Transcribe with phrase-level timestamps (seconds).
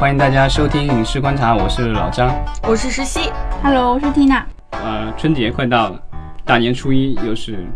[0.00, 3.30] 欢迎大家收听《影视观察》，我是老张，我是石溪
[3.62, 4.42] ，Hello，我是 Tina。
[4.70, 6.02] 呃，春节快到了，
[6.42, 7.66] 大年初一又是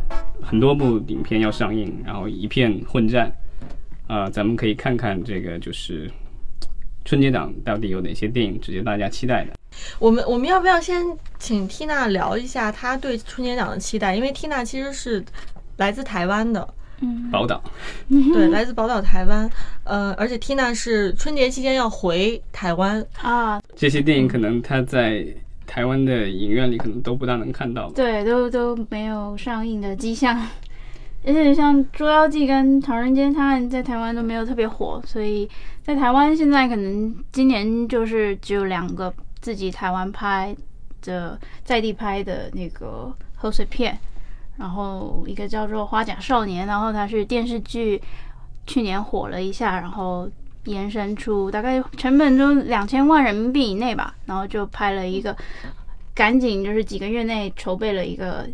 [0.43, 3.30] 很多部影片要上映，然后一片混战。
[4.07, 6.11] 啊，咱们可以看看这个，就是
[7.05, 9.52] 春节档到底有哪些电影值得大家期待的。
[9.98, 11.04] 我们我们要不要先
[11.38, 14.16] 请 Tina 聊一下她对春节档的期待？
[14.16, 15.22] 因为 Tina 其实是
[15.77, 16.75] 来自台湾的，嗯，
[17.30, 17.62] 宝岛，
[18.08, 19.50] 对，来自宝岛台湾。
[19.85, 23.61] 呃，而且 Tina 是春节期间要回台湾啊。
[23.76, 25.26] 这些电影可能他在
[25.66, 30.40] 台湾的影院里可能都不大能看到，对，都都没有上映的迹象。
[31.26, 35.48] 而且像《捉妖记》跟《唐人街探案》在台湾都没有特别火，所以
[35.83, 40.55] 在台湾现在可能今年就是只有两个自己台湾拍
[41.00, 43.98] 的在地拍的那个贺岁片，
[44.56, 48.00] 然后一个叫做《花甲少年》，然后它是电视剧，
[48.67, 50.28] 去年火了一下，然后
[50.64, 55.36] 延伸出大概成本就两千万人民币以内吧，然后就拍了一个，
[56.14, 58.48] 赶紧就是几个月内筹备了一个。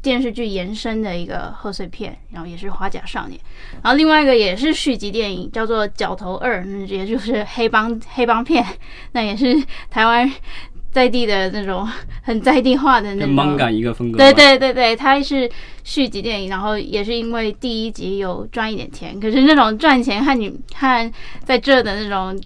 [0.00, 3.38] 电视剧延伸的一个贺岁片，然后也是《花甲少年》，
[3.82, 8.64] 然后另外一个也是续集电影，叫做《角头二》，也就是黑帮黑帮片，
[9.12, 10.30] 那也是台湾
[10.90, 11.86] 在地的那种
[12.22, 13.34] 很在地化的那种。
[13.34, 14.18] manga 一个风格。
[14.18, 15.50] 对对对对，它是
[15.84, 21.12] 续集电影，然后也是因为第一集有赚一点钱，可是那种赚钱和你和
[21.44, 22.40] 在这的那种。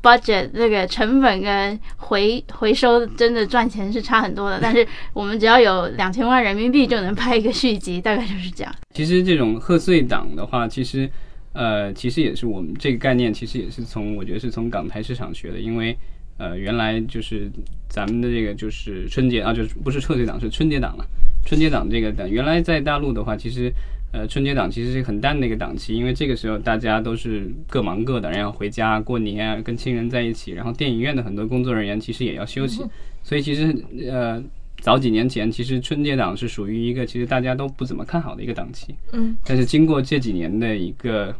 [0.00, 8.72] budget 那个成本跟回回收真的赚钱是差很多的， 但是我们只要有两千万人民币就能拍一个续集，大概就是这样。
[8.94, 11.10] 其实这种贺岁档的话，其实
[11.52, 15.98] 呃，其实也是我们这个概念，其实也是从我觉得是从港台市场学的，因为
[16.38, 17.50] 呃，原来就是
[17.88, 21.04] 咱们的这个就是春节啊，就是不是春节档，是春节档了。
[21.44, 23.70] 春节档这个档，原来在大陆的话，其实。
[24.10, 30.52] 呃，春节档其实是很淡的一个档期，因为这个时候大家都是各忙各的，然后回家过年啊，跟亲人在一起。
[30.52, 32.82] 然后电影院的很多工作人员其实也要休息，
[33.22, 33.70] 所以其实
[34.10, 34.42] 呃，
[34.80, 38.94] 早几年前其实春节档是属于一个其实大家都不怎么看好的一个档期。
[39.12, 39.36] 嗯。
[39.44, 41.36] 但是经过这几年的一个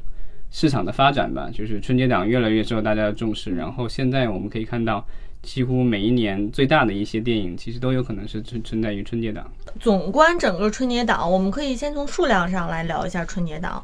[0.51, 5.05] 市场的发展吧，就是春节档越来越受大家的重视，然后现在我们可以看到。
[5.41, 9.49] 几乎每一年最大的一些电影，其实都有可能是存存在于春节档。
[9.79, 13.83] 总观整个春节档，我们可以先从数量上来聊一下春节档。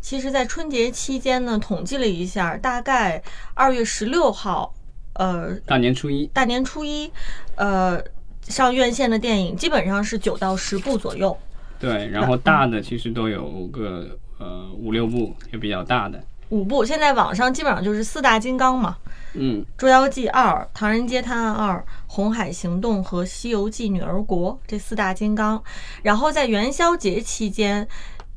[0.00, 3.20] 其实，在春节期间呢，统计了一下，大概
[3.52, 4.72] 二月十六号，
[5.14, 7.10] 呃，大年初一，大年初一，
[7.56, 8.00] 呃，
[8.46, 11.36] 上院线的电影基本上是九到十部左右。
[11.80, 16.20] 对，然后大的其实都有个呃五六部，也比较大的。
[16.48, 18.96] 五部，现在网上基本上就是四大金刚嘛。
[19.34, 25.62] 嗯，《捉妖记二》《唐人街探案二》《红海行动》和《西游记女儿国》这四大金刚，
[26.02, 27.86] 然后在元宵节期间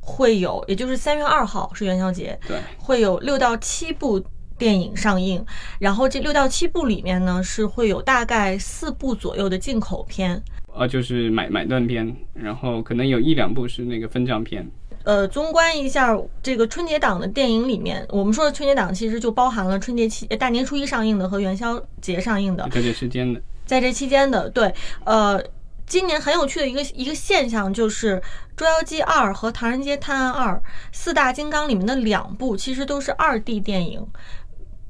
[0.00, 4.24] 会有，也就是三月二号是元宵节，对，会有六到七部
[4.56, 5.44] 电影上映，
[5.78, 14.66] 然后这六到七部里面呢是会有大概四部左右的进口片，呃，就是买买断片，然后可能有一两部是那个分账片。
[15.06, 24.74] 呃，纵观一下这个春节档的电影里面，我们说的春节档其实就包含了春节期、大年初一上映的和元宵节上映的，在这期间的，在这期间的，对，
[25.04, 25.40] 呃，
[25.86, 28.16] 今年很有趣的一个一个现象就是
[28.56, 30.54] 《捉妖记二》和《唐人街探案二》
[30.90, 34.04] 四大金刚里面的两部其实都是二 D 电影，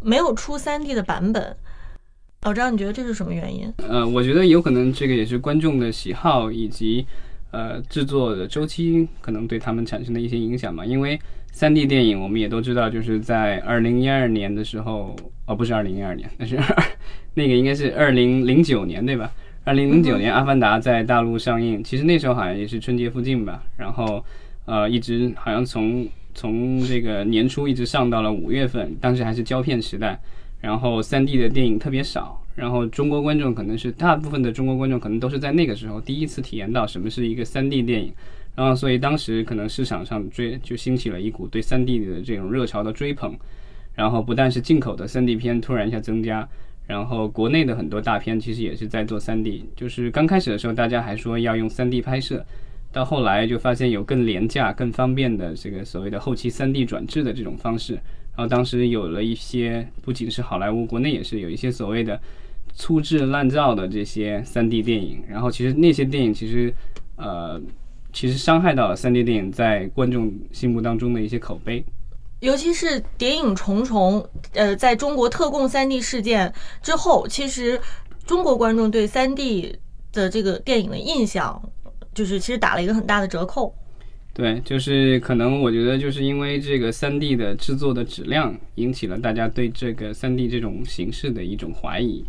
[0.01, 1.55] 没有出三 D 的版本。
[2.45, 3.71] 老张，你觉得这是什么原因？
[3.87, 7.07] 呃，我觉得有可能这个也是观众的喜好以及。
[7.57, 11.19] 呃，制作的周期可能对他们产生的一些影响嘛，因为
[11.53, 16.59] 三 D 电影我们也都知道，就是在二零一二年的时候，哦，不是二零一二年， 那是
[17.33, 19.33] 那个应该是二零零九年对吧？
[19.65, 24.23] 二零零九年《阿凡达》在大陆上映，其实那时候好像也是春节附近吧，然后
[24.67, 30.21] 呃，一直好像从从这个年初一直上到了五月份，当时还是胶片时代，
[30.61, 32.39] 然后三 D 的电影特别少。
[32.57, 38.11] 然后中国观众可能是大部分的中国观众可能都是在那个时候第一次体验到什么是一个 3D 电影，
[38.55, 43.37] 然后所以当时可能市场上追就兴起了一股对 3D 的这种热潮的追捧，
[43.95, 46.49] 然后不但是进口的 3D 片突然一下增加，
[46.87, 52.43] 然后国内的很多大片其实也是在做 3D，就是刚开始的时候大家还说要用 3D 拍摄，
[52.91, 57.93] 到后来就发现有更廉价、更方便的这个所谓的后期 3D 转制的这种方式，
[58.35, 62.19] 然后当时有了一些不仅是好莱坞，国内也是有一些所谓的。
[62.77, 66.73] 粗制滥造的这些三 D 电影，然后其实那些电影其实，
[67.17, 67.61] 呃，
[68.13, 71.83] 其实伤害到了三 D 电影在观众心目当中的一些口碑。
[72.41, 76.53] 尤其是谍影重重，呃，在中国特供三 D 事件
[76.83, 77.81] 之后，其实
[78.27, 79.75] 中国观众对三 D
[80.13, 81.61] 的这个电影的印象，
[82.15, 83.75] 就是其实打了一个很大的折扣。
[84.35, 92.23] 对，就是可能我觉得就是因为这个三 D 的制作的质量，引起了大家对这个三 D 这种形式的一种怀疑，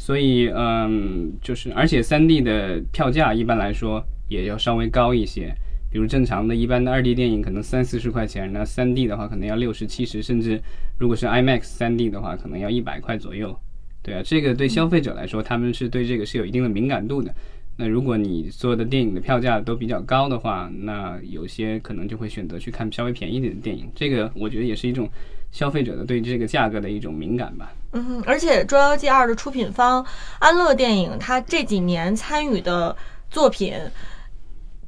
[0.00, 5.52] 所以嗯，就是而且三 D 的票价一般来说也要稍微高一些，
[5.90, 10.62] 比如正常的一般的二 D 电影可能三四十块钱，那三 D 的话可能要六十七十，甚至
[10.98, 13.54] 如果是 IMAX 三 D 的话，可能要一百块左右。
[14.00, 17.34] 对啊，这个对消费者来说，他们是对这个是有一定的敏感度的。
[17.76, 23.90] 那如果你所有的电影的票价都比较高的话，那有些可能就会选择去看稍微便宜点的电影。
[23.94, 25.08] 这个我觉得也是一种
[25.50, 27.72] 消费者的对这个价格的一种敏感吧。
[27.92, 30.04] 嗯，而且《捉妖记二》的出品方
[30.38, 32.94] 安乐电影，它这几年参与的
[33.30, 33.74] 作品，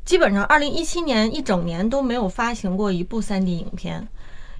[0.05, 4.07] 基本上二零一七年一整年都没有发行过一部三 D 影片。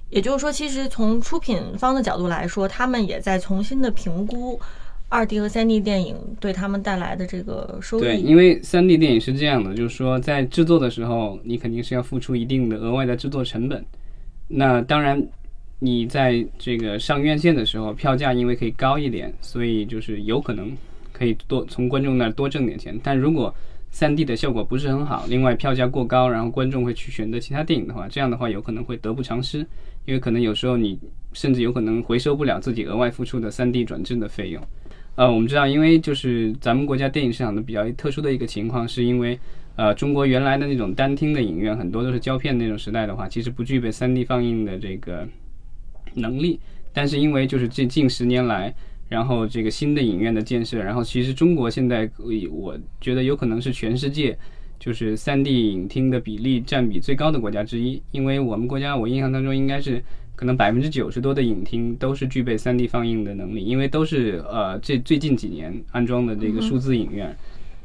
[0.09, 4.59] 也就是说，其实从出品方的角度来说，他们也在重新的评估。
[5.07, 13.85] 二 D 和三 D 电影对他们带来的这个收益，对，因为三 D 电影是这样的，就是说在制作的时候，你肯定是要付出一定的额外的制作成本。
[14.47, 15.21] 那当然，
[15.83, 20.71] 你在这个上院线的时候，票价因为可以高一点，所以就是有可能
[21.11, 22.95] 可以多从观众那儿多挣点钱。
[23.01, 23.51] 但如果
[23.89, 29.57] 三 D 的效果不是很好，另外票价过高，然后观众会去选择其他电影的话，这样的话有可能会得不偿失，
[30.05, 30.99] 因为可能有时候你
[31.33, 34.61] 甚至有可能回收不了自己额外付出的三 D 转制的费用。
[35.15, 39.37] 呃，我们知道，因为就是咱们国家电影市场的比较特殊的一个情况，是因为
[39.77, 45.27] 呃，中国原来的那种单厅的影院很多都是胶片那种时代的话，其实不具备 3D 放映的这个
[46.13, 46.59] 能力。
[46.93, 48.73] 但是因为就是这近十年来，
[49.09, 52.09] 然后这个新的影院的建设，然后其实中国现在
[52.51, 54.37] 我觉得有可能是全世界
[54.79, 60.03] 就是 3D 影厅的比例占比最高的国家之一，因为我们国家我印象当中应该是。
[60.33, 67.37] 可能百分之九十多的影厅都是具备 3D 放映的能力，因为都是呃这最近几年安装的这个数字影院。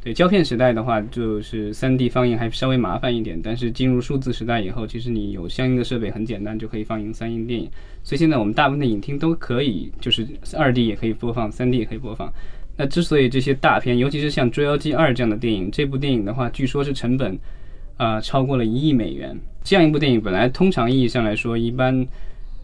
[0.06, 7.69] 对胶片时代的话，就是 3D 放映还稍微麻烦一点，但是进入数字时代以后，其实你有相应的设备，很简单就可以放映三 D 电影。
[8.05, 10.25] 所以现在我们大部分的影厅都可以，就是
[10.56, 12.32] 二 D 也可以播放，3D 也可以播放。
[12.76, 17.37] 那之所以这些大片，尤其是像《捉妖记二》这样的电影，这部电影的话，据说是成本
[17.97, 19.37] 啊超过了一亿美元。
[19.64, 22.06] 这样一部电影本来通常意义上来说，一般。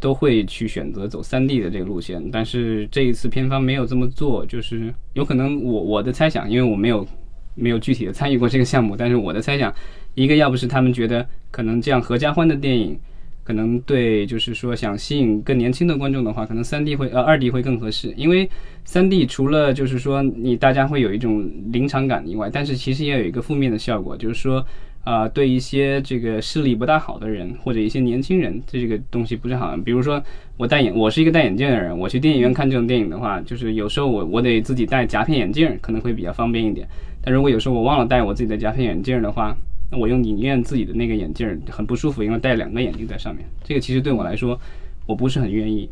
[0.03, 7.07] 都会去选择走三 D 的这个路线，但是这一次片方没有这么做，就是有可能我我的猜想，因为我没有
[7.55, 9.73] 没有具体的参与过这个项目，但是我的猜想，
[10.15, 12.99] 一个要不是他们觉得可能这样合家欢的电影，
[13.45, 18.49] 可能对就是说想吸引更年轻的观众的话，可能三 D 会呃二 D 会更合适，因为
[18.85, 24.65] 三 D 除了就是说你大家会有一种临场感以外，但是其实也有一个负面的效果，就是说。
[25.05, 29.77] 啊，对一些这个视力不大好的人，或者一些年轻人，这个东西不是好。
[29.79, 30.23] 比如说，
[30.57, 36.87] 我戴眼，我是一个戴眼镜的人，我去电影院看这种电影的话，就是有时候我我得自己戴夹片眼镜，可能会比较方便一点。
[37.23, 39.57] 但如果有时候我忘了戴我自己的夹片眼镜的话，
[39.91, 44.61] 那我用影院自己的那个眼镜很不舒服，因为戴两个眼镜在上面，这个其实对我来说，
[45.07, 45.89] 我不是很愿意。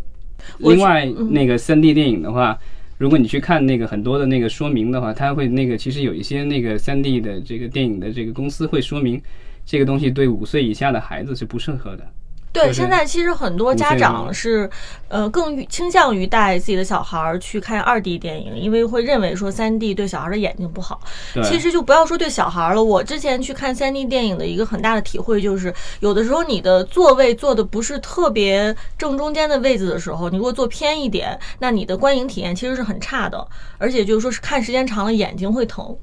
[0.59, 2.59] 另外，那个三 D 电影的话。
[2.99, 9.19] 如果你去看那个很多的那个说明的话，它会那个其实有一些那个三 D 的这个电影的这个公司会说明，
[9.65, 12.07] 这个东西对五岁以下的孩子是不适合的。
[12.53, 14.69] 对，现在其实很多家长是，
[15.07, 21.01] 呃，更倾向于带自己的小孩儿去看二 D 电影，因为会认为说三 D 对小孩的眼睛不好。
[21.45, 33.47] 其实就不要说对小孩了，我之前去看三 D 电影的一个很大的体会就是，有的时候你的座位坐的不是特别正中间的位置的时候，你如果坐偏一点，那你的观影体验其实是很差的，
[33.79, 35.97] 而且就是说是看时间长了眼睛会疼，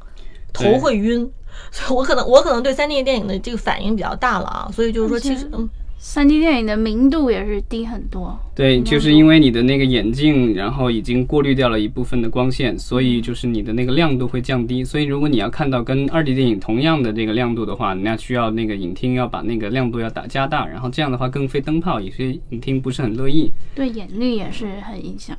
[0.54, 1.30] 头会晕。
[1.72, 5.70] 所以我可能我可能对三 D 电影的这个反应比较大了啊，所以就是说其实嗯。
[6.00, 8.40] 三 D 电影的明度也是低很多。
[8.56, 14.84] 对，就是因为你的那个眼镜，然后已经过滤掉了一部分的光线，所以就是你的那个亮度会降低。
[14.84, 23.52] 所以如果你要看到跟二 D 电影同样的这个亮度的话，那需要那个影厅要把那个亮度要打加大，然后这样的话更费灯泡，有些影厅不是很乐意。
[23.74, 25.36] 对眼力也是很影响。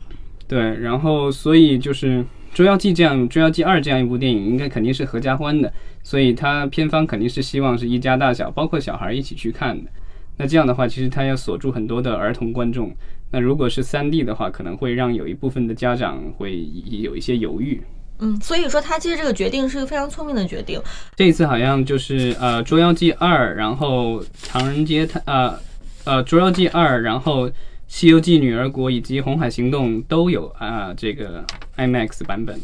[0.49, 2.19] 对，然后所以就是
[2.53, 5.73] 《捉妖记》这样，《捉妖记二》这样一部电影，应该肯定是合家欢的，
[6.03, 9.91] 所以它片方肯定是希望是一家大小，包括小孩一起去看的。
[10.39, 12.95] 那这样的话，其实它要锁住很多的儿童观众。
[13.31, 17.83] 那如果是三 D 的话，可能会让有一部分的家长会有一些犹豫。
[18.21, 20.81] 嗯，所以说他其实这个决定是一个非常聪明的决定。
[21.15, 25.59] 这一次好像就是呃《捉妖记二》，然后《唐人街探》呃
[26.05, 27.49] 呃《捉妖记二》，然后
[27.87, 31.45] 《西游记女儿国》以及《红海行动》都有啊这个
[31.77, 32.59] IMAX 版本。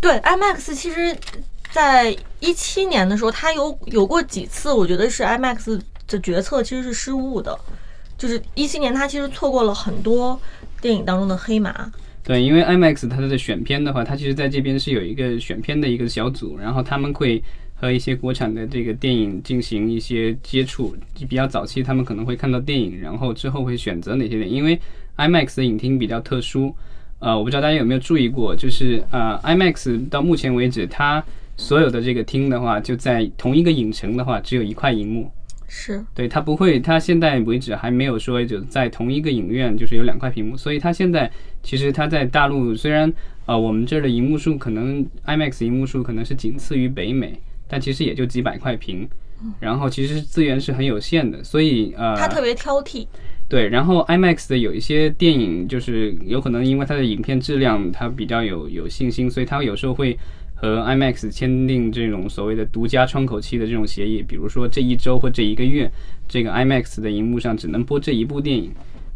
[0.00, 1.16] 对，IMAX 其实
[1.70, 5.80] 在一七年的时候，它有有过几次，我觉得是 IMAX。
[6.10, 7.56] 这决策其实是失误的，
[8.18, 10.36] 就是一七年他其实错过了很多
[10.82, 11.88] 电影当中的黑马。
[12.24, 17.40] 对，因为 IMAX 它的选片的话，它其实在这边是有一个选片的一个小组，然后他们会
[17.76, 20.96] 和一些国产的这个电影进行一些接触，
[21.28, 24.78] 比较早期他们可能会看到电影，然后之后会选择哪些电影，因为
[25.16, 26.74] IMAX 的影厅比较特殊，
[27.20, 31.24] 呃，我不知道大家有没有注意过，就是呃 IMAX 到目前为止，它
[31.56, 35.30] 所有的这个厅的话，就在同一个影城的话，只有一块荧幕。
[35.72, 41.30] 是对，它不会，它现在为止还没有说就在同一个影院就是有两块屏幕，所以它现在
[41.62, 43.10] 其实它在大陆虽然
[43.46, 49.08] 呃我们这儿的荧幕数可能 IMAX 荧幕数可能是仅次于北美，但其实也就几百块屏，
[49.60, 53.06] 然后其实资源是很有限的，所以呃他特别挑剔，
[53.48, 60.18] 对，然后 IMAX 的有一些电影就是有可能因为它的影片质量它比较有有信心，所以它有时候会。
[60.60, 65.90] 和 IMAX 签订这种所谓的独家窗口期的这种协议，比如说这一周或这一个月，
[66.28, 68.70] 这个 IMAX 的荧幕上只能播这一部电影。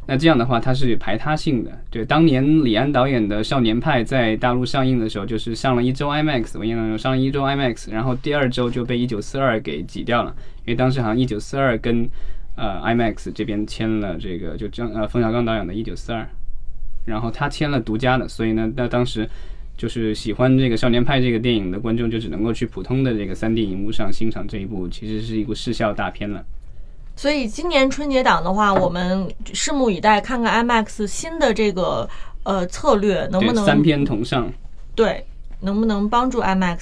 [0.06, 1.70] 那这样的话，它是排他性的。
[1.90, 10.34] 对，当年李安导演的《少年派》在大陆上映的时候，就是上了一周 IMAX，我印象中上了一周 IMAX，然后第二周就被《一九四二》给挤掉了，
[10.64, 12.08] 因为当时好像《一九四二》跟
[12.56, 16.22] 呃 IMAX 这边签了这个，就张呃冯小刚导演的《一九四二》，
[17.04, 19.28] 然后他签了独家的，所以呢，那当时。
[19.76, 26.44] 就是喜欢这个《少年派》这个电影的观众，就只能够去普通的这个三 D 荧幕上欣赏这一部，其实是一部视效大片了。
[27.16, 32.08] 所以今年春节档的话，我们拭目以待，看看 IMAX 新的这个
[32.44, 34.52] 呃策略能不能三片同上。
[34.94, 35.26] 对，
[35.60, 36.78] 能不能帮助 IMAX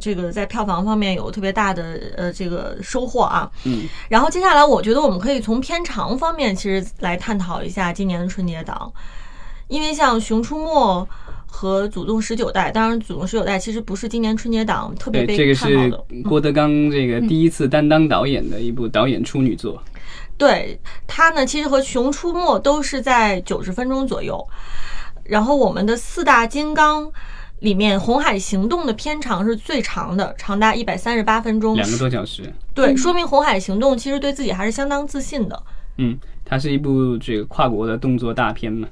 [0.00, 3.50] 这个在票房方面有特别大的呃这个收获啊？
[3.64, 3.86] 嗯。
[4.08, 8.90] 然后接下来，我觉得我们可以从片长方面其实来探讨一下今年的春节档，
[9.68, 11.06] 因为像《熊出没》。
[11.50, 16.04] 和《祖宗十九代》，当然，《祖宗十九代》其实不是今年春节档特别被看好的。
[16.22, 19.82] 郭德纲这个第一次担当导演的一部导演处女作。
[20.38, 24.42] 对他呢，其实和《熊出没》都是在九十分钟左右。
[25.24, 27.10] 然后我们的四大金刚
[27.58, 32.50] 里面，《红海行动》的片长是最长的，长达一百三十八分钟，两个多小时。
[32.72, 35.62] 对，说明《红海行动》其实对自己还是相当自信的。
[35.98, 38.88] 嗯，它是一部这个跨国的动作大片嘛。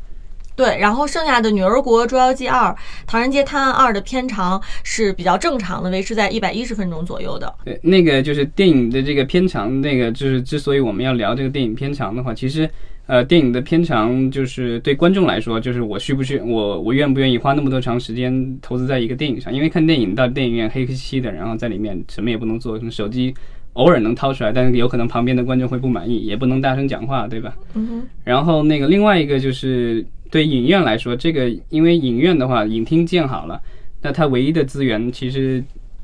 [0.59, 2.71] 对，然后剩下的《女儿国》《捉妖记二》
[3.07, 7.55] 《唐人街探案二》的片长是比较正常的，维持在一百一十分钟左右的。
[7.65, 12.69] 对，那个就是电影的这个片长，那个就是之所以我们要聊这个电影片长的话，其实，
[13.07, 19.55] 呃，电影的片长就是对观众来说，就是我需不需我我愿不愿意花那么多长时间投资在一个电影上？
[19.55, 23.33] 因为看电影到电影院黑漆漆的，然后在里面什么也不能做，手机
[23.75, 27.57] 偶尔能掏出来，但是有可能旁边的观众会不满意，也不能大声讲话，对吧？
[27.75, 28.07] 嗯哼。
[28.25, 30.05] 然后那个另外一个就是。
[30.31, 33.61] 对影院来说，这个因为影院的话，影厅建好了，
[34.03, 35.63] 那它唯一的资源其实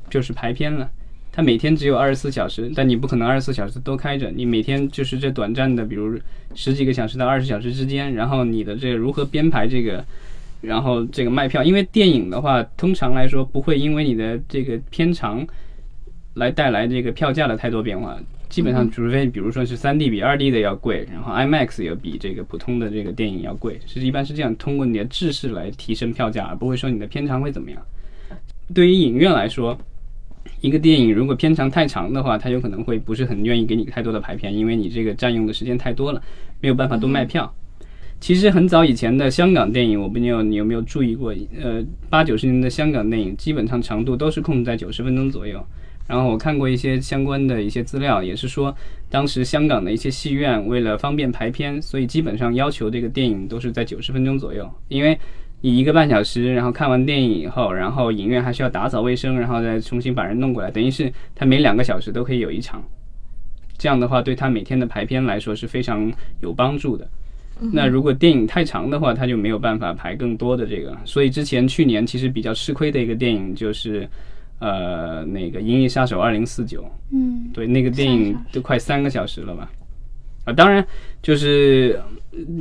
[0.09, 0.89] 就是排片了。
[1.31, 6.17] 它每天只有二十四小时，但你不可能二十四小时都开着，你每天就是这短暂的，比如
[6.53, 10.03] 十几个小时到二十小时之间，然后你的这个如何编排这个，
[10.61, 15.45] 然后这个卖票，因为电影的话，通常来说不会因为你的这个片长
[16.35, 18.17] 来带来这个票价的太多变化。
[18.55, 27.81] 基本上，除非比如说是三 D 比二 D 的要贵，然后 IMAX 也比这个普通的这个电影要贵，是一般是这样，通过你的制式来提升票价，而不会说你的片长会怎么样。
[28.73, 29.77] 对于影院来说，
[30.61, 36.21] 一个电影如果片长太长的话，它有可能会不是很愿意给你太多的排片，因为你这个占用的时间太多了，
[36.61, 37.53] 没有办法多卖票。
[38.21, 45.61] 其实很早以前的香港电影，我不知道你有没有注意过，呃，八九十年的香港电影基本上长度都是控制在九十分钟左右。
[46.07, 48.75] 然后我看过一些相关的一些资料，也是说，
[49.09, 54.71] 当时香港的一些戏院为了方便排片，所以基本上要求这个电影都是在九十分钟左右。
[54.87, 55.17] 因为
[55.61, 62.83] 你一个半小时，然后看完电影以后，然后影院还需要打扫卫生，然后再重新把人弄过来，等于是他每两个小时都可以有一场。
[63.75, 67.07] 这样的话，对他每天的排片来说是非常有帮助的。
[67.73, 70.95] 那如果电影太长的话，他就没有办法排更多的这个。
[71.03, 74.07] 所以之前去年其实比较吃亏的一个电影就是。
[74.59, 76.81] 呃，那个《银翼杀手二零四九》，
[77.11, 79.69] 嗯，对，那个电影都快三个小时了吧？
[80.45, 80.85] 啊，当然，
[81.21, 81.99] 就是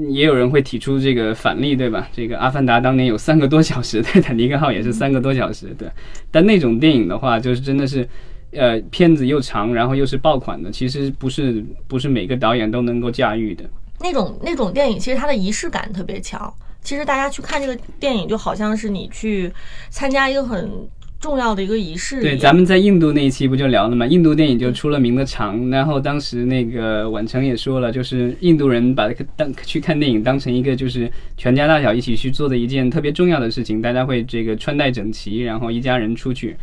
[0.08, 2.08] 也有人会提出这个反例，对吧？
[2.12, 5.88] 这个《阿凡达》当年有三个多小时，《泰坦尼克号》也是三个多小时，对。
[6.30, 8.08] 但那种电影的话，就是真的是，
[8.52, 13.64] 呃，片子又长，然后又是爆款的，其实不是不是每个导演都能够驾驭的。
[14.00, 16.52] 那种那种电影，其实它的仪式感特别强。
[16.82, 19.52] 其实大家去看这个电影，就好像是你去
[19.90, 20.68] 参加一个很。
[21.24, 22.20] 重要的一个仪式。
[22.20, 24.06] 对，咱们在印度那一期不就聊了吗？
[24.06, 36.54] 印度电影就出了名的长，然后当时那个宛城也说了，就是印度人把当去看电影当成一个就是全家大小一起去做的一件特别重要的事情，大家会这个穿戴整齐，然后一家人出去。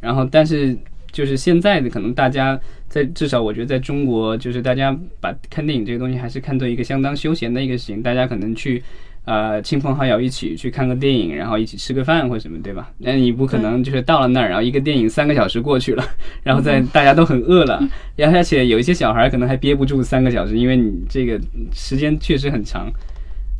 [0.00, 0.74] 然后，但是
[1.12, 2.58] 就是现在的可能大家
[2.88, 8.82] 在至少我觉得在中国，就是大家把看电影这个东西还是看作一个相当休闲的一个事情，大家可能去。
[9.26, 12.90] 呃亲朋好友一起去看个电影，然后一起吃个饭或什么，对吧？
[12.96, 16.04] 那你不可能就是到了那儿，然后一个电影三个小时过去了，
[16.42, 17.78] 然后再大家都很饿了，
[18.16, 21.38] 然后而且有一些小孩可能还憋不住三个小时，因为你这个
[21.74, 22.90] 时间确实很长。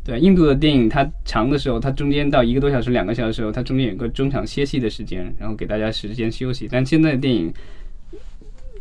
[0.05, 6.65] 对，印度的电影它长的时候，它中间到一个多小时、两个小时的时候，它中间有个中场歇息的时间，然后给大家时间休息。
[6.71, 7.53] 但现在的电影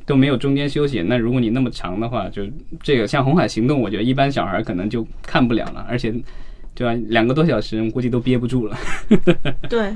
[0.05, 2.45] 都没有中间休息，那如果你那么长的话，就
[2.81, 6.15] 这个像《红海行动》，我觉得一般小孩可能就看不了了，而且
[6.77, 8.79] 对吧，两个多小时我估计都憋不住了。
[9.69, 9.93] 对，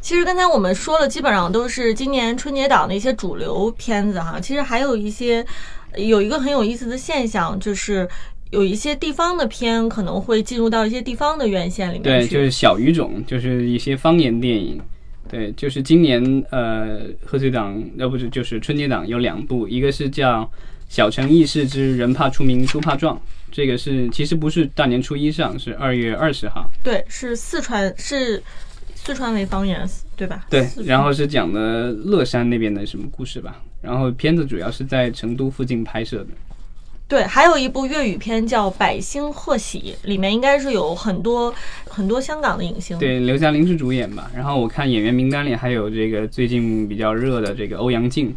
[0.00, 4.38] 其实刚才我们说了，基本上都是今年春节档的一些主流片子哈。
[4.38, 5.44] 其实还有一些
[5.96, 8.08] 有一个很有意思的现象，就是
[8.50, 14.78] 有一些地方的片可能会进入到一些地方的院线里面对，就是小语种，就是一些方言电影。
[15.30, 20.42] 对，就是今年呃贺岁档呃不是就是春节档有两部，一个是叫
[20.90, 23.16] 《小城轶事之人怕出名猪怕壮》，
[23.52, 26.68] 这个是其实不是大年初一上，是二月二十号。
[26.82, 28.42] 对，是四川是
[28.94, 30.46] 四川为方言对吧？
[30.48, 33.62] 对然后是讲的乐山那边的什么故事吧。
[33.80, 36.28] 然后片子主要是在成都附近拍摄的。
[37.08, 41.52] 对，还有一部粤语片叫《百星贺喜》，里面应该是有很多
[41.86, 42.98] 很多香港的影星。
[42.98, 44.30] 对，刘嘉玲是主演吧。
[44.34, 48.34] 然后我看演员名单里还有这个最近比较热的这个欧阳靖。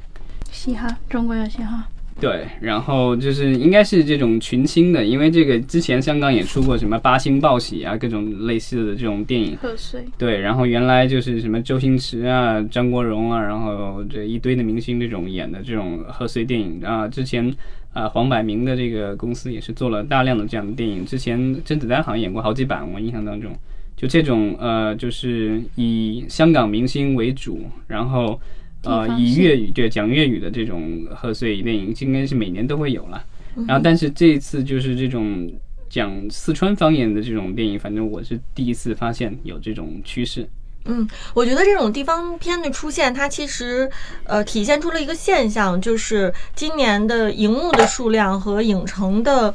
[0.51, 9.57] 嘻哈，中国有嘻哈，对，然后就是应该是这种群星的，因为这个之前香港也出过什么八星报喜啊，各种类似的这种电影。
[9.57, 16.81] 贺岁，对，然后原来就是什么周星驰啊、张国荣啊，然后这一堆的明星这种演的这种贺岁电影。
[16.86, 17.53] 啊，之前
[17.91, 23.51] 啊黄百鸣的这个公司也是做了大量的这样的电影，之前甄子丹好像演过好几版，我印象当中，
[23.98, 28.39] 就这种呃就是以香港明星为主，然后
[28.86, 33.24] 呃以粤语对讲粤语的这种贺岁电影，应该是每年都会有了。
[33.68, 35.51] 然后但是这一次就是这种。
[35.88, 40.46] 讲四川方言的这种电影，反正我是第一次发现有这种趋势。
[40.86, 43.89] 嗯，我觉得这种地方片的出现，它其实
[44.25, 49.54] 呃体现出了一个现象，就是今年的荧幕的数量和影城的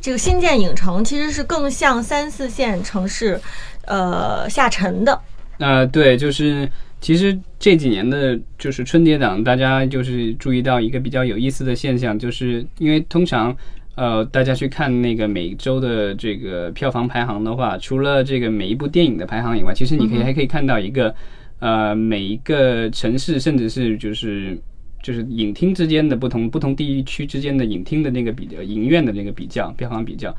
[0.00, 3.38] 这个新建影城，其实是更向三四线城市
[3.84, 5.20] 呃下沉的。
[5.58, 6.66] 呃，对，就是
[7.02, 13.56] 其实这几年的，就是春节档，大家就是注意到一个比较有意思的现象，就是因为通常。
[13.94, 21.14] 呃，大家去看那个每周的这个票房排行的话，除了这个每一部电影的排行以外，其实你可以还可以看到一个，
[21.58, 24.58] 呃，每一个城市甚至是就是
[25.02, 30.34] 就是影厅之间的不同不同地区之间的影厅的那个比较，影院的那个比较票房比较。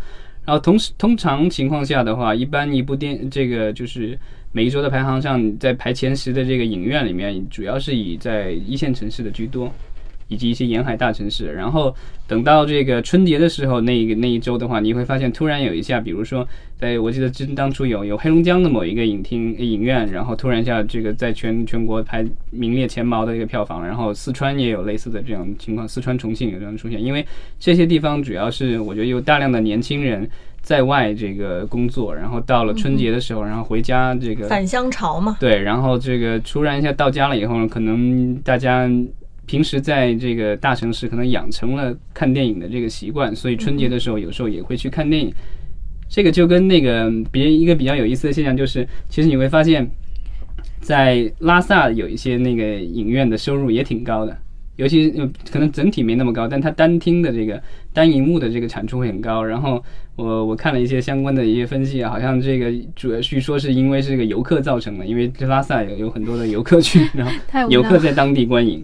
[0.46, 4.18] 然后同时通常情况下的话，一般一部电这个就是
[4.54, 9.70] 每一周的排行上，在排前十的这个影院里面，主要是以在一线城市的居多。
[10.30, 11.94] 以及一些沿海大城市，然后
[12.26, 16.48] 等到这个春节的时候，那个那一周的话，你会发现突然有一下，比如说，
[16.80, 27.24] 在我记得之当初有有黑龙江的某一个影厅影院，然后突然一下这个在全全国排名列前茅的一个票房，然后四川也有类似的这种情况，四川重庆有这样出现，因为
[27.60, 30.28] 这些地方主要是我觉得有大量的年轻人
[30.63, 38.89] 在外这个工作，然后到了春节的时候，然后回家这个返乡潮嘛，对，然后这个突然一下到家了以后呢，可能大家
[39.45, 45.32] 平时在这个大城市可能养成了看电影的这个习惯，所以春节的时候有时候也会去看电影。
[46.08, 49.89] 这个就跟那个别一个比较有意思的现象就是，其实你会发现，
[50.80, 54.38] 在拉萨有一些那个影院的收入也挺高的，
[54.78, 57.62] 尤其呃可能整体没那么高，但它单厅的这个
[57.94, 59.44] 单荧幕的这个产出会很高。
[59.44, 59.84] 然后
[60.16, 68.84] 我我看了一些相关的一些分析啊，好像这个主要据说是因为是这个游客造成的，因为这拉萨有有很多的游客去， 然后游客在当地观影。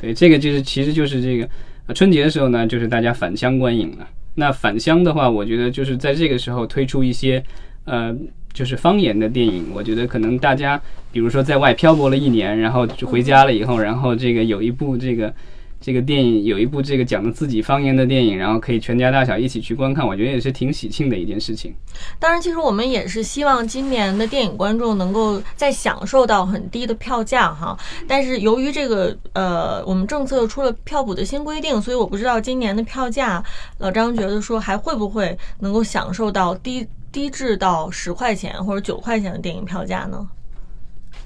[0.00, 1.48] 对，这个就是其实就是这个
[1.86, 4.06] 呃春节的时候呢，就是大家返乡观影了。
[4.34, 7.42] 那返乡的话，我觉得就是在这个时候推出一些
[7.86, 8.14] 呃
[8.56, 10.80] 就是方言的电影，我觉得可能大家
[11.12, 15.30] 比如说在外漂泊了一年，然后就回家了以后，然后这个有一部这个。
[15.78, 21.72] 这个电影有一部这个讲的自己方言的电影，然后可以全家大小一起去观看，我觉得也是挺喜庆的一件事情。
[22.18, 27.78] 当然，其实我们也是希望今年的电影观众能够再享受到很低的票价哈。
[28.08, 33.44] 但是由于这个呃，我们政策出了票补的新规定，所以我不知道今年的票价，
[33.78, 36.84] 老张觉得说还会不会能够享受到低
[37.16, 40.28] 低至到十块钱或者九块钱的电影票价呢？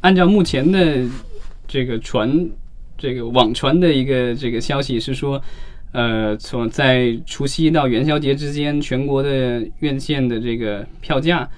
[0.03, 1.05] 按照目前的
[1.67, 2.49] 这个传
[2.97, 5.43] 这个网传的一个这个消息是说，
[5.91, 11.51] 呃，从在除夕到元宵节之间，全国的院线的这个票价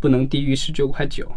[0.00, 1.30] 不能低于十九块九。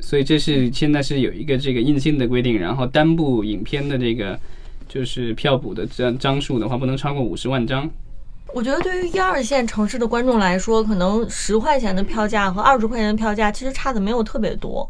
[0.00, 4.38] 所以这是现在是有一个这个硬性的规定，然后单部影片的这个
[4.86, 7.90] 就是票补的张张数的话，不能超过五十万张。
[8.54, 14.88] 我觉得对于一二线城市的观众来说，可能十块钱的票价和二十块钱的票价其实差的没有特别多。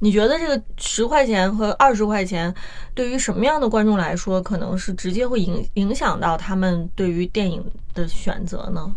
[0.00, 2.54] 你觉得这个十块钱和二十块钱，
[2.92, 8.94] 对于什么样的观众来说，可能是直接会影影响到他们对于电影的选择呢？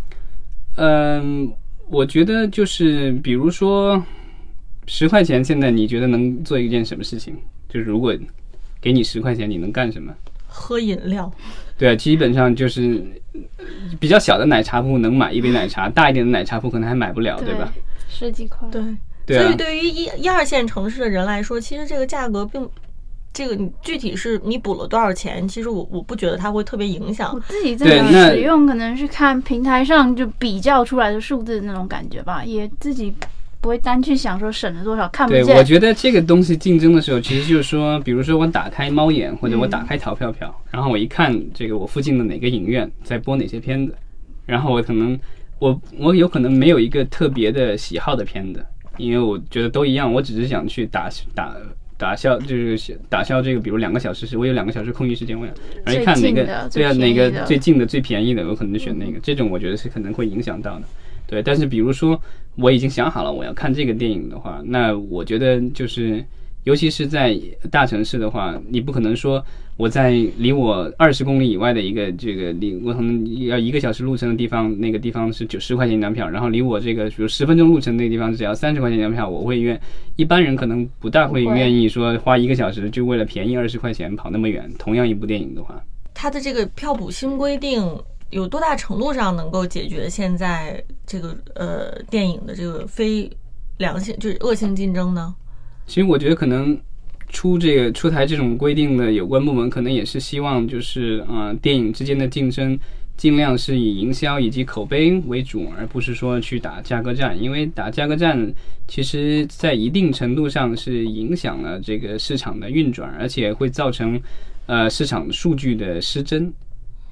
[0.75, 1.49] 嗯，
[1.89, 4.03] 我觉得就是比如说
[4.85, 7.37] 十块钱，现在你觉得能做一件什么事情？
[7.69, 8.13] 就是如果
[8.81, 10.13] 给你十块钱，你能干什么？
[10.45, 11.31] 喝饮料。
[11.79, 13.03] 对啊，基本上就是
[13.99, 17.73] 比较小的奶茶铺能买一杯奶茶，大一点的奶茶铺可能还买不了，对吧？
[18.07, 18.67] 十几块。
[18.69, 18.83] 对。
[19.25, 22.67] 对啊所以，对于一一二线城市的人来说，其实这个价格并，
[23.31, 27.39] 这个你具体是你补了多少钱，其实我我不觉得它会特别影响我。
[27.41, 27.85] 自己在
[28.31, 33.13] 使用，可能是看平台上就比较出来的数字那种感觉吧，也自己
[33.61, 43.93] 不会单去想说省了多少，看不见对，我觉得这个东西竞争的时候，其实就是说，比如说我打开猫眼或者我打开淘票票，然后我一看这个我附近的哪个影院在播哪些片子，
[44.45, 45.19] 然后我可能
[45.59, 48.65] 我我有可能没有一个特别的喜好的片子，
[48.97, 51.55] 因为我觉得都一样，我只是想去打打。
[51.99, 59.19] 打消就是打消这个，比如两个小时时，我有两个小时空余时间，我想，然后一看哪个对啊，哪个最近的最便宜的，我可能就选那个。
[59.19, 60.83] 这种我觉得是可能会影响到的。
[61.29, 62.19] 对，但是比如说
[62.55, 66.25] 我已经想好了我要看这个电影的话，那我觉得就是，
[66.63, 67.39] 尤其是在
[67.69, 69.43] 大城市的话，你不可能说
[69.77, 79.79] 我在离我二十公里以外的一个这个离我可能要一个小时路程的地方，那个地方是九十块钱一张票，然后离我这个比如十分钟路程那个地方只要三十块钱一张票，我会愿
[80.15, 85.79] 一般人可能不大会愿意说花一个小时就为了便宜二十块钱跑那么远，同样一部电影的话。
[86.13, 87.81] 它的这个票补新规定
[88.29, 93.29] 有多大程度上能够解决现在这个呃电影的这个非
[93.77, 95.33] 良性就是恶性竞争呢？
[95.87, 96.79] 其实我觉得可能
[97.29, 102.77] 出这个出台这种规定的有关部门，可能也是希望就是呃电影之间的竞争
[103.17, 107.41] 尽量是以营销以及口碑为主，而不是说去打价格战。
[107.41, 108.53] 因为打价格战，
[108.87, 114.21] 其实在一定程度上是影响了这个市场的运转，而且会造成
[114.67, 116.53] 呃市场数据的失真。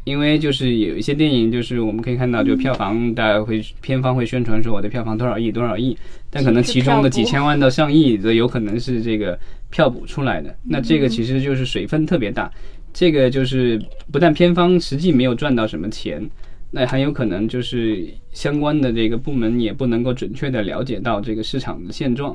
[0.08, 5.98] 因为就是有一些电影，就是我们可以看到，就票房大家会片方会宣传说我的票房多少亿多少亿，
[6.30, 9.38] 但可能其中的几千万到上亿的有可能是这个
[9.70, 10.56] 票补出来的。
[10.64, 12.50] 那这个其实就是水分特别大，
[12.94, 13.78] 这个就是
[14.10, 16.26] 不但片方实际没有赚到什么钱，
[16.72, 22.34] 那很有可能就是相关的这个部门也不能够准确的了解到这个市场的现状。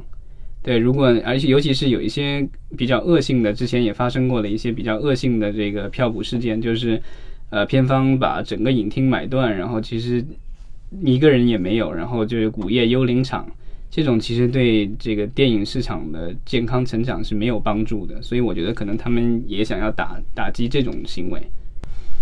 [0.63, 7.01] 对，如果而且尤其是有一些比较恶性的，之前也发生过的一些比较恶性的这个票补事件，就是
[7.53, 10.25] 呃片方把整个影厅买断，然后其实
[11.03, 13.47] 一个人也没有，然后就是午夜幽灵场，
[13.91, 21.41] 这种其实对这个电影市场的健康成长是没有帮助的，所以我觉得可能他们也想要打打击这种行为。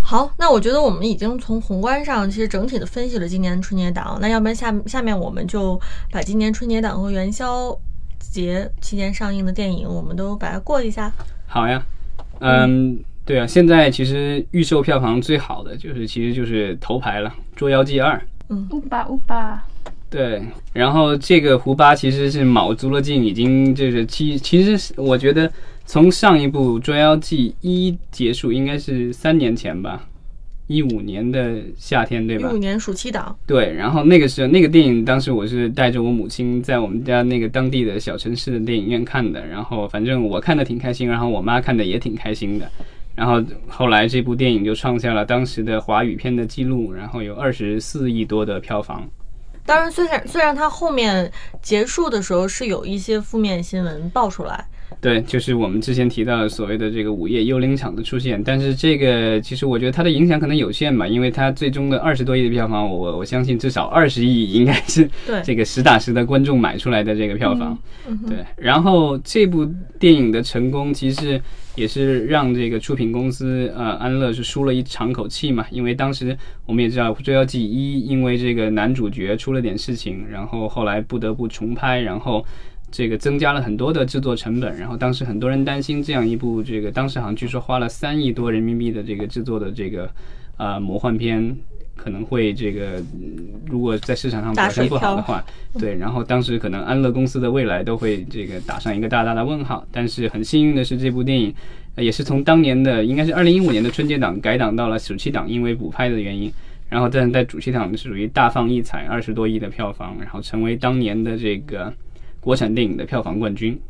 [0.03, 7.79] 好，那我觉得我们已经从宏观上其实整体的分析了今年春节档，那要不然下下面我们就把今年春节档和元宵
[8.19, 11.13] 节期间上映的电影，我们都把它过一下。
[11.47, 11.87] 好呀，
[12.41, 18.17] 嗯，对啊，现在其实预售票房最好的就是其实就是头牌了，《捉妖记二》。
[18.53, 19.65] 嗯乌巴乌巴，
[20.09, 25.49] 对，然后这个胡巴其实是卯足了劲，已经就是其其实是我觉得
[25.87, 30.05] 从上一部《捉妖记一》结束，应该是三年前吧，
[30.67, 32.59] 一五年的夏天，对吧一五？
[32.59, 42.69] 年暑期档，对，然后那个时候那个电影，当时我是带着我母亲在我们家那个当地的小城市的电影院看的，然后反正我看的挺开心，然后我妈看的也挺开心的。
[43.21, 43.35] 然后
[43.69, 49.07] 后来这部电影就创下了当时的华语片的记录，然后有二十四亿多的票房。
[49.67, 51.31] 当然虽然虽然它后面
[51.61, 54.67] 结束的时候是有一些负面新闻爆出来，
[55.01, 67.79] 对，就是我们之前提到的所谓的这个午夜幽灵场的出现，但是这个其实我觉得它的影响可能有限吧，因为它最终的二十多亿的票房，我我相信至少二十亿应该是对这个实打实的观众买出来的这个票房。
[68.27, 69.67] 对，然后这部
[69.99, 71.41] 电影的成功，其实
[71.77, 82.45] 也是让这个出品公司呃安乐是舒了一长口气嘛，因为当时我们也知道《捉妖记一》因为这个男主角出了点事情，然后后来不得不重拍，然后
[82.91, 90.11] 这个增加了很多的制作成本，然后当时很多人担心这样一部这个当时好像据说花了三亿多人民币的这个制作的这个
[90.57, 91.57] 呃魔幻片。
[92.03, 95.45] 可能会这个，嗯如果在市场上表现不好的话，
[95.79, 99.87] 对，然后当时可能安乐公司的未来都会这个打上一个大大的问号。
[99.93, 101.55] 但是很幸运的是，这部电影
[101.97, 106.51] 呃也是从当年的应该是二零一五年的春节档改档到了暑期档，因为补拍的原因，
[106.89, 111.93] 然后但是在暑期档是属于大放异彩，二十多亿的票房，然后成为当年的这个
[112.41, 113.81] 国产电影的票房冠军。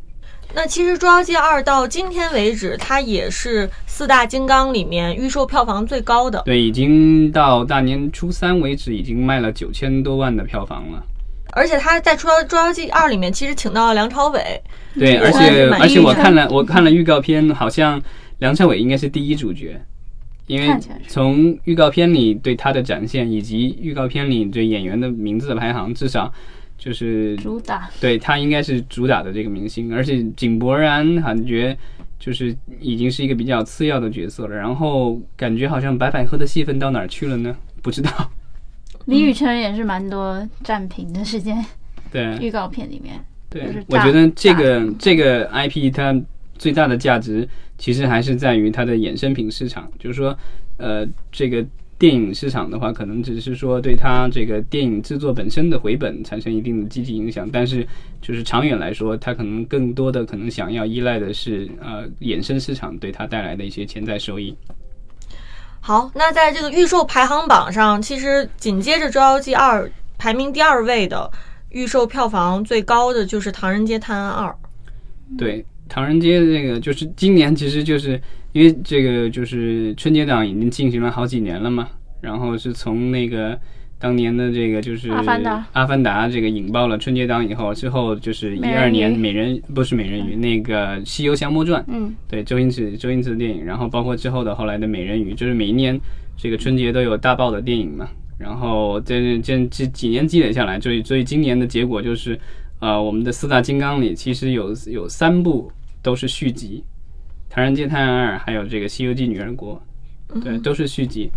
[0.53, 6.41] 那其实《捉妖记二》到今天为止，它也是四大金刚里面预售票房最高的。
[6.45, 11.01] 对，已经到大年初三为止，已经卖了九千多万的票房了。
[11.53, 14.61] 而且他在《捉妖捉妖记二》里面，其实请到了梁朝伟。
[14.99, 18.01] 对，嗯而且而且我看了我看了预告片，好像
[18.39, 19.79] 梁朝伟应该是第一主角，
[20.47, 26.33] 因为从预告片里对他的展现，以及预告片里对演员的名字的排行，至少
[26.81, 31.77] 就是主打对他应该是主打的这个明星，而且井柏然感觉
[32.17, 37.55] 就是已经是一个比较次要的角色了，然后感觉好像白百合的戏份到哪儿去了呢？
[37.83, 38.31] 不知道。
[39.05, 41.63] 李宇春也是蛮多占屏的时间，
[42.11, 43.23] 对，预告片里面。
[43.47, 46.19] 对就是，我觉得这个这个 IP 它
[46.57, 50.35] 最大的价值其实还是在于它的衍生品市场，就是说，
[50.77, 51.63] 呃，这个
[52.01, 57.87] 电影市场的话，可能只是说对它这个电影制作本身的回本产生一定的积极影响，但是
[58.19, 64.57] 就是长远来说，它可能更多的可能想要依赖的是呃衍生市场对它带来的一些潜在收益。
[65.79, 69.85] 好，那在这个预售排行榜上，其实紧接着《捉妖记二》
[70.17, 71.29] 排名第二位的
[71.69, 74.49] 预售票房最高的就是《唐人街探案二》。
[75.37, 78.19] 对，唐人街这个就是今年，其实就是
[78.53, 81.87] 因为这个就是春节档已经进行了好几年了嘛，
[82.21, 83.57] 然后是从那个
[83.97, 85.65] 当年的这个就是阿凡达。
[85.73, 95.99] 阿凡达这个引爆了春节档以后，之后就是一二年美人不是美人鱼那个《西游降魔传》，嗯，对周星驰周星驰的电影，然后包括之后的后来的美人鱼，就是每一年
[96.35, 98.09] 这个春节都有大爆的电影嘛。
[98.37, 102.39] 然后这这这几年积累下来，所以所以今年的结果就是，
[102.79, 106.83] 呃，我们的四大金刚里其实有有三部都是续集，
[107.53, 109.79] 《唐人街探案二》还有这个《西游记女儿国》，
[110.41, 111.29] 对，都是续集。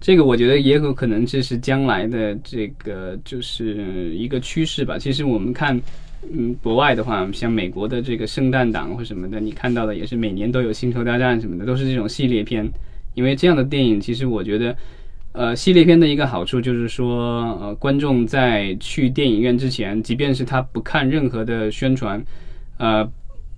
[0.00, 4.98] 这个我觉得也有可能这是将来的这个就是一个趋势吧。
[4.98, 5.78] 其实我们看，
[6.32, 12.66] 嗯，国外的话，像美国的这个圣诞档或什么的，你看到的也是每年都有《星球大战》什么的，都是这种系列片。
[13.12, 14.74] 因为这样的电影，其实我觉得，
[15.32, 22.24] 呃，系列片的一个好处就是说，呃，观众在去电影院之前，即便是他不看任何的宣传，
[22.78, 23.06] 呃，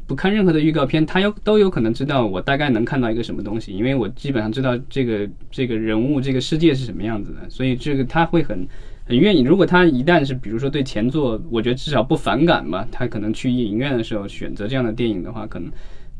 [0.06, 8.66] 不看任何的预告片，他有都有可能知道我大概能看到一个什么东西，因为我基本上知道这个这个人物这个世界是什么样子的，所以这个他会很
[9.06, 9.42] 很愿意。
[9.42, 15.70] 如果他一旦是比如说对前作，我觉得至少不反感吧，他可能去影院的时候选择这样的电影的话，可能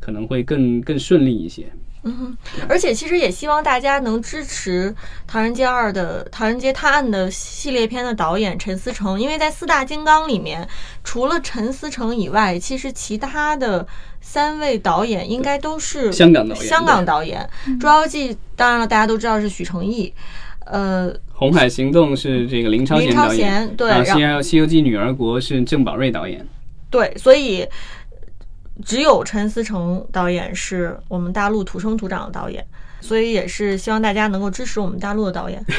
[0.04, 1.66] 可能会更更顺利一些。
[2.06, 2.36] 嗯哼
[2.68, 4.90] 而且其实也希望大家能支持
[5.26, 10.68] 《唐人街二》的《唐人街探案》的系列片的导演陈思诚，因为在四大金刚里面，
[11.02, 13.86] 除了陈思诚以外，其实其他的
[14.20, 17.48] 三位导演应该都是香港导演香港导演，
[17.80, 20.12] 《捉妖记》当然了，大家都知道是许成义，
[20.66, 26.46] 呃，红海行动是这个林超林超贤导演，贤对，然后然后西游西游记女儿国是郑宝瑞导演。
[26.90, 27.66] 对，所以
[28.84, 32.64] 只有陈思诚导演是我们大陆土生土长的导演，
[33.00, 35.64] 所以也是希望大家能够支持我们大陆的导演。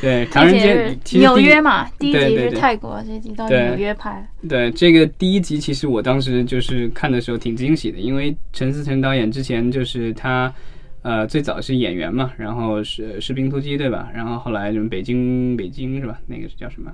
[0.00, 4.24] 对，唐而且人街是纽约嘛，第一集是对对对泰国，这集到纽约拍。
[4.48, 10.54] 对这个第一集，其实我当时就是看的时候挺惊喜的，因为陈思诚导演之前就是他，
[11.02, 14.08] 呃，最早是演员嘛，然后是《士兵突击》对吧？
[14.14, 16.16] 然后后来什么北京北京是吧？
[16.28, 16.92] 那个是叫什么？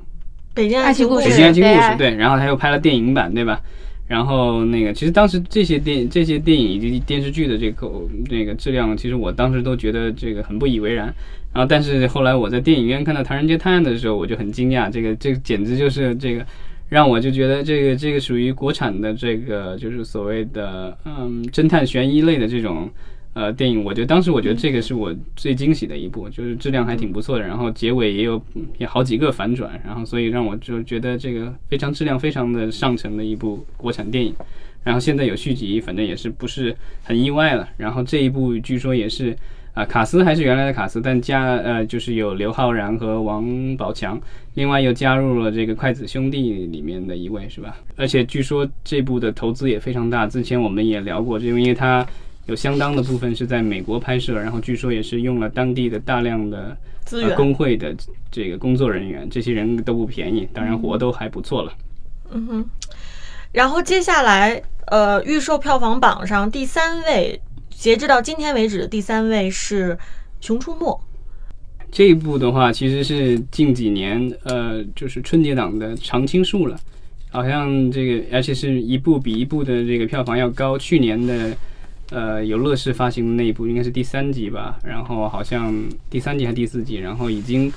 [0.54, 3.60] 北京爱情故事北京爱情故事对，然后他又拍了电影版对吧？
[4.06, 7.90] 然后那个，其实当时这些电这些电影以及电视剧的这个
[8.28, 11.06] 那个质量，其实我当时都觉得这个很不以为然。
[11.52, 16.44] 然后，但是后来我在电影院看到《唐人街探案》的时候，我就很惊讶，这个这个简直就是这个，
[16.88, 22.90] 让我就觉得这个这个属于国产的这个就是所谓的嗯侦探悬疑类的这种
[23.34, 23.84] 呃电影。
[23.84, 34.34] 我觉得当时我觉得这个是我最惊喜的一部，就是质量还挺不错的，然后结尾也有嗯也好几个反转，然后所以让我就觉得这个非常质量非常的上乘的一部国产电影。
[34.82, 37.68] 然后现在有续集，反正也是不是很意外了。
[37.76, 39.36] 然后这一部据说也是
[39.72, 44.20] 啊、卡斯还是原来的卡斯，但加呃就是有刘昊然和王宝强，
[44.54, 47.76] 另外又加入了这个筷子兄弟里面的一位是吧？
[47.96, 52.06] 而且据说这部的投资也非常大，之前我们也聊过，就因为它
[52.46, 57.34] 有相当的部分是在美国拍摄，然后据说也是用了当地的大量的呃资源。
[57.36, 57.94] 工会的
[58.30, 61.72] 这个工作人员，这些人都不便宜，当然活都还不错了。
[62.30, 62.66] 嗯哼。
[63.52, 69.94] 然后接下来，呃，预售票房榜上第三位，截至到今天为止的第三位是
[70.40, 70.86] 《熊出没》。
[71.92, 76.76] 这一部的话，其实是近几年呃，就是春节档的常青树了。
[77.30, 80.76] 好像这个，而且是一部比一部的这个票房要高。
[80.76, 81.56] 去年的
[82.14, 85.74] 呃，由乐视发行的那一部应该是第三集吧，然后好像
[86.08, 87.72] 第三集还是第四集，然后已经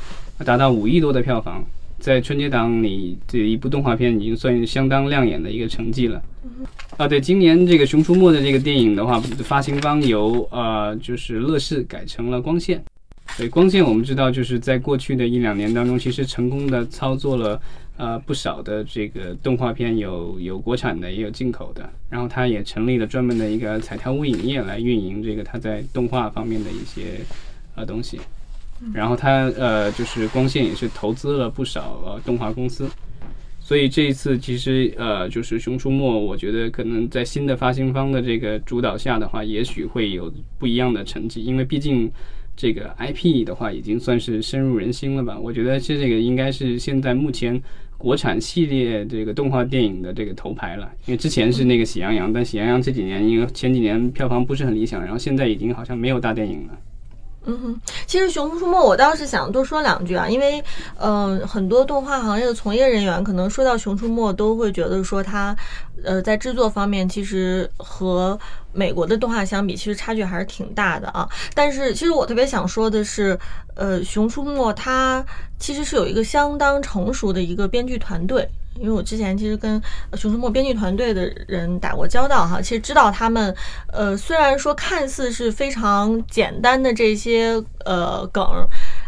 [0.46, 1.64] 达到五亿多的票房。
[2.00, 6.22] 在春节档里这一部动画片已经算是相当亮眼的一个成绩了。
[6.98, 12.84] 啊，对，今年这个《熊出没》的这个电影的话，发行方由呃就是乐视改成了光线。
[13.36, 17.60] 对，光线我们知道就是在过去的一两年当中，其实成功的操作了
[17.98, 21.90] 呃不少的这个动画片，有有国产的，也有进口的。
[22.10, 27.20] 然后它也成立了专门的一个彩条屋影业来运营这个它在动画方面的一些
[27.76, 28.20] 呃东西。
[28.94, 32.88] 然后它呃就是光线也是投资了不少呃动画公司。
[33.60, 42.10] 所以这一次其实呃就是《熊出没》，我觉得可能在新的发行方的这个主导下的话，也许会有不一样的成绩，因为毕竟
[42.56, 45.38] 这个 IP 的话已经算是深入人心了吧。
[45.38, 47.62] 我觉得这这个应该是现在目前
[47.98, 56.78] 国产系列这个动画电影的这个头牌了，因为之前是那个《喜羊羊》，但《喜羊羊》这几年因为前几年票房不是很理想，然后现在已经好像没有大电影了。
[57.50, 60.62] 嗯哼，其实《熊出没》我倒是想多说两句啊，因为，
[61.00, 65.56] 嗯，很多动画行业的从业人员可能说到《熊出没》都会觉得说它，
[66.04, 68.38] 呃，在制作方面其实和
[68.74, 71.28] 美国的动画相比，其实差距还是挺大的啊。
[71.54, 73.40] 但是，其实我特别想说的是，
[73.76, 75.26] 呃，《熊出没》它
[75.58, 78.46] 其实是有一个相当成熟的一个编剧团队。
[78.80, 79.82] 因为我之前其实跟
[80.18, 83.56] 《熊出没》编剧团队的人打过交道哈，其实知道他们，
[83.92, 88.44] 呃，虽然说看似是非常简单的这些呃梗。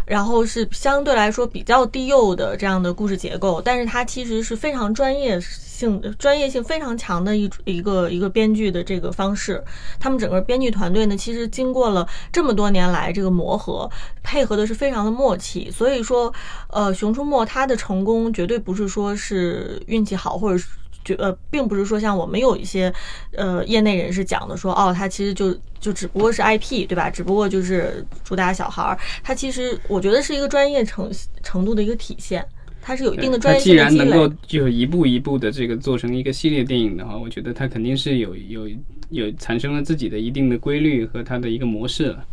[0.10, 9.64] 然后是相对来说比较低幼的这样的故事结构，但是它其实是非常专业性、专业性非常强的一一个一个编剧的这个方式。
[10.00, 13.88] 他们整个编剧团队呢，其实经过了这么多年来这个磨合，
[14.24, 15.70] 配合的是非常的默契。
[15.70, 16.34] 所以说，
[16.72, 20.64] 呃，《熊出没》它的成功绝对不是说是运气好，或者。
[21.10, 22.94] 就呃，并不是说像我们有一些
[23.36, 27.10] 呃业内人士讲的说，哦，它其实就就只不过是 IP 对吧？
[27.10, 32.46] 只不过就是主打小孩儿，它其实我觉得是一个专业程程度的一个体现，
[32.80, 33.60] 它是有一定的专业。
[33.60, 38.70] 既然能够就是一步一步的这个做成一个系列电影的话，我觉得它肯定是有有
[39.10, 42.24] 有产生了自己的一定的规律和它的一个模式了。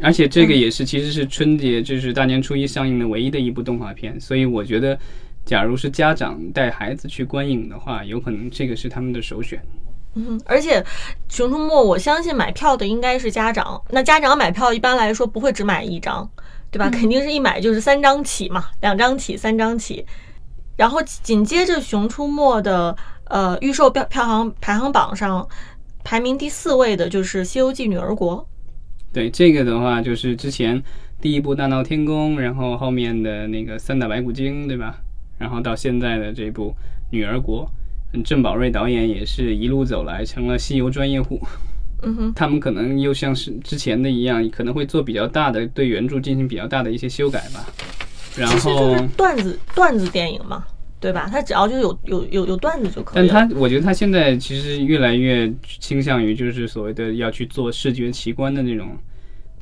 [0.00, 4.98] 而且这个也是其实是春节就是大年初一上映的唯一的一部动画片，所以我觉得。
[5.46, 9.58] 假如是家长带孩子去观影的话，有可能这个是他们的首选。
[10.14, 10.80] 嗯，而且
[11.28, 13.80] 《熊出没》，我相信买票的应该是家长。
[13.90, 16.28] 那家长买票一般来说不会只买一张，
[16.70, 16.90] 对吧？
[16.90, 20.04] 肯定是一买就是三张起嘛，两张起，三张起。
[20.76, 25.46] 然后紧接着《熊出没》的呃预售票票行排行榜上
[26.02, 28.36] 排名第四位的就是《西游记女儿国》。
[29.12, 30.82] 对这个的话，就是之前
[31.20, 34.98] 第一部《大闹天宫》，然后后面的那个《三打白骨精》，对吧？
[35.38, 36.70] 然后到现在的这部
[37.10, 37.70] 《女儿国》，
[38.22, 41.40] 郑宝瑞导演也是一路走来成了西游专业户。
[42.02, 47.66] 嗯哼， 他们可能又像是之前的一样，可能会做比较大的对原著进行比较大的一些修改吧。
[48.36, 50.64] 然后段子段子电影嘛，
[51.00, 51.28] 对吧？
[51.30, 53.28] 他只要就有有有有段子就可以。
[53.28, 58.96] 但他我觉得他现在其实越来越倾向于就是所谓的要去做视觉奇观的那种。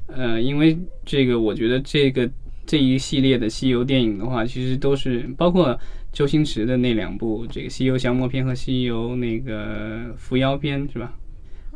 [0.07, 2.29] 呃，因为这个，我觉得这个。
[2.67, 5.79] 这一系列的西游电影的话，其实都是包括
[6.13, 11.13] 周星驰的那两部，这个《西游降魔篇》和《西游那个伏妖篇》，是吧？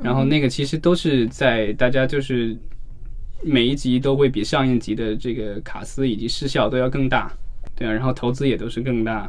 [0.00, 2.56] 然后那个其实都是在大家就是
[3.42, 7.32] 每一集都会比上一集的这个卡司以及视效都要更大，
[7.74, 9.28] 对啊，然后投资也都是更大。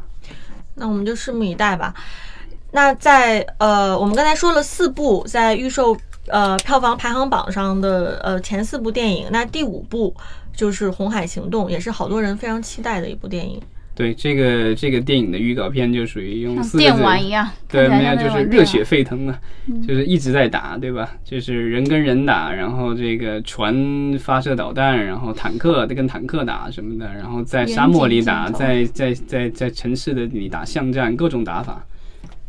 [0.76, 1.94] 那我们就拭目以待吧。
[2.72, 5.98] 那在呃，我们刚才说了四部在预售
[6.30, 10.16] 呃票房排行榜上的呃前四部电影，那第五部。
[10.52, 13.62] 就是《红海行动》，也是好多人非常期待的一部电影。
[13.96, 19.40] 对，这个这个电影的预告片就属于用电玩一样，对，没有就是热血沸腾啊，
[19.88, 21.12] 就是一直在打，对吧？
[21.24, 23.74] 就是人跟人打，然后这个船
[24.20, 31.86] 发射导弹，然后坦克跟坦克打什么的，然后在沙漠里打，在在在在城市的里打巷战，各种打法。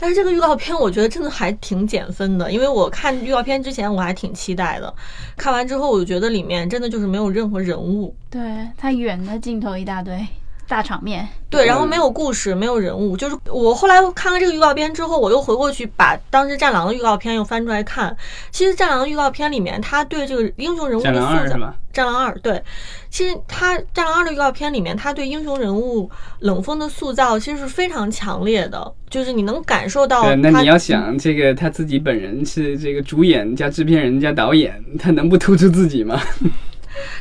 [0.00, 4.92] 但是这个预告片我觉得真的还挺减分的，因为我看预告片之前我还挺期待的，
[5.36, 8.40] 看完之后我就觉得里面真的就是没有任何人物，对，
[8.78, 10.26] 他远的镜头一大堆。
[10.70, 18.16] 大场面对，然后没有故事，没有人物，就是我后来看了这个预告片之后，我又回过去把当时《战狼》的预告片又翻出来看。
[18.52, 21.56] 其实《战狼》的预告片里面，他对这个英雄人物的塑造，
[21.92, 22.62] 《战狼二》对，
[23.11, 30.33] 其实他《战狼二》的预告片里面，他对英雄人物冷锋的塑造其实是非常强烈的，就是你能感受到。
[30.37, 36.20] 那你要想这个他自己本人是这个主演加制片人加导演，他能不突出自己吗？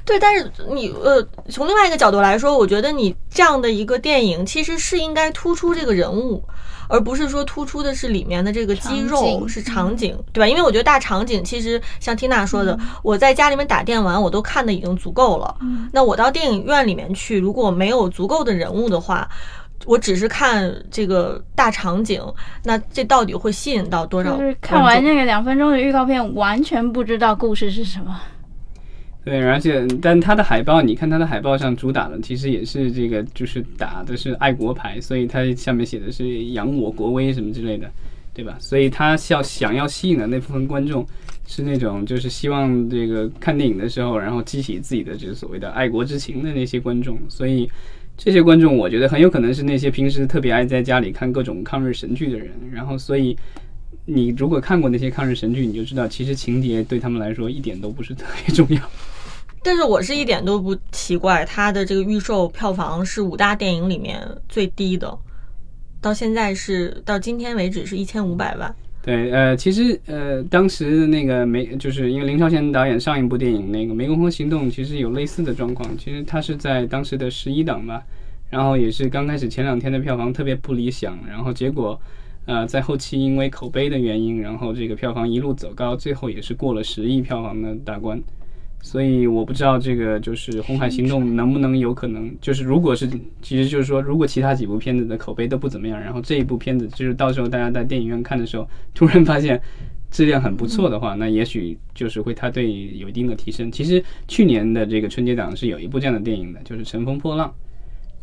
[0.06, 6.44] 对，但是你呃，从另外一个角度来说，我觉得你这样的一个电影，其实是应该突出这个人物，
[6.88, 10.48] 而不是说突出的是里面的这个肌肉场是场景，对吧？
[10.48, 15.56] 因为我觉得大场景其实像缇娜说的，我在家里面打电玩，我都看的已经足够了。
[15.92, 19.30] 那我到电影院里面去，如果没有足够的人物的话，
[19.86, 22.22] 我只是看这个大场景，
[22.64, 24.36] 那这到底会吸引到多少？
[24.36, 28.20] 就是看完那个两分钟的预告片，完全不知道故事是什么。
[29.26, 37.92] 对，而且但它的海报，你看它的海报上主打的其实也是这个，就是打的是爱国牌，所以它下面写的是扬我国威什么之类的，
[38.34, 38.56] 对吧？
[38.60, 41.06] 所以它要想要吸引的那部分观众
[41.46, 47.70] 是那种就是希望这个看电影的时候，然后激起自己的这个所谓的爱国之情的那些观众，所以
[48.18, 53.38] 这些观众我觉得很有可能是那些平时特别爱在家里看各种抗日神剧的人，然后所以。
[54.12, 58.82] 你如果看过那些抗日神剧，你就知道，其实情节对他们来说一点都不是特别重要。
[59.62, 65.18] 但是我是一点都不奇怪，它的这个预售票房是五大电影里面最低的，
[66.02, 68.74] 到现在是到今天为止是一千五百万。
[69.02, 75.98] 对，呃，其实呃，当时那个梅，就是因为林超贤导演上一部电影那个《湄公河行动》，其实有类似的状况。
[75.98, 78.04] 其实他是在当时的十一档吧，
[78.50, 82.00] 然后也是刚开始前两天的票房特别不理想，然后结果
[82.50, 88.20] 呃在后期因为口碑的原因，然后这个票房一路走高，最后也是过了十亿票房的大关。
[88.82, 93.08] 所以我不知道这个就是《红海行动》能不能有可能，就是如果是，
[93.42, 99.62] 其实就是说，如果其他几部片子的口碑都不怎么样，然后这一部片子就是到时候大家在电影院看的时候，突然发现
[100.10, 103.70] 质量很不错的话，那也许就是会它对有一定的提升。
[103.70, 107.48] 其实去年的这个春节档是有一部这样的电影的，就是《乘风破浪》。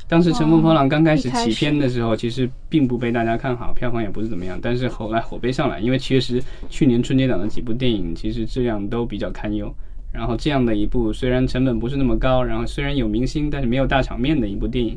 [0.08, 4.58] 当时《乘风破浪》刚开始起片的时候，其实并不被大家看好，票房也不是怎么样。
[4.62, 6.40] 但是后来口碑上来，因为确实
[6.70, 9.74] 去年春节档的几部电影其实质量都比较堪忧。
[10.12, 14.96] 然后这样的一部虽然成本不是那么高，然后虽然有明星，但是没有大场面的一部电影，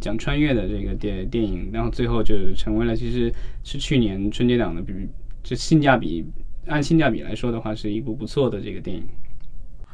[0.00, 3.32] 讲穿越的这个电电影，然后最后就成为了其实
[3.62, 4.92] 是去年春节档的，比
[5.42, 6.24] 就性价比
[6.66, 9.02] 按性价比来说的话，是一部不错的这个电影。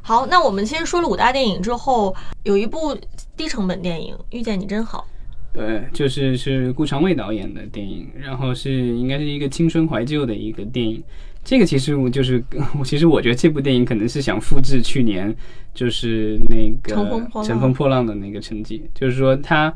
[0.03, 2.97] 好，那我们先说了五大电影之后，有一部
[3.37, 5.07] 低成本电影《遇见你真好》。
[5.55, 11.03] 对，就是是顾长卫导演的电影，然后是应该是一个青春怀旧的一个电影。
[11.45, 12.43] 这个其实我就是
[12.79, 15.35] 我，其实我觉得这部电影可能是想复制去年
[15.75, 19.73] 就是那个乘风破浪乘风破浪的那个成绩，就是说它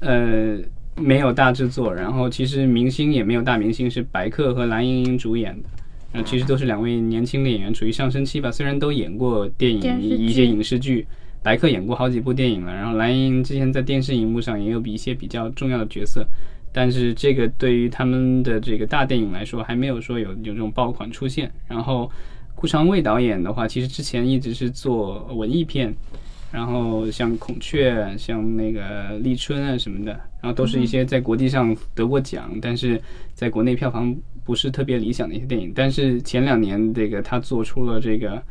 [0.00, 0.58] 呃
[0.96, 5.68] 没有大制作，然后其实明星也没有大明星，是白客和蓝盈莹主演的。
[6.12, 8.50] 然后其实都是两位年轻的演员，处于上升期吧。
[8.50, 11.06] 虽然都演过电影电一些影视剧，
[11.42, 16.26] 白客演过好几部电影了，然后蓝盈莹之前在电视荧幕上也有一些比较重要的角色，
[16.72, 21.50] 但是这个对于他们的这个大电影来说，还没有说有有这种爆款出现。
[21.68, 22.10] 然后
[22.54, 25.94] 顾长卫导演的话，其实之前一直是做文艺片，
[26.52, 33.00] 然后像孔雀、像那个立春啊什么的，然后都是一些在国际上得过奖，但是
[33.34, 35.72] 在国内票房不是特别理想的一些电影。
[35.74, 38.42] 但是前两年这个他做出了这个，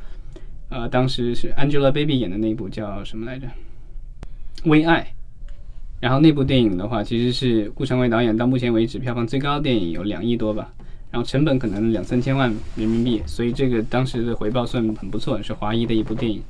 [0.69, 3.47] 呃，当时是 Angelababy 演的那部叫什么来着，
[4.63, 5.01] 《微爱》。
[5.99, 10.71] 然后那部电影的话，其实是顾长卫导演到目前为止票房最高的电影，有两亿多吧。
[11.11, 16.41] 然后成本可能两三千万人民币，所以这个当时的回报算很不错，是华谊的一部电影。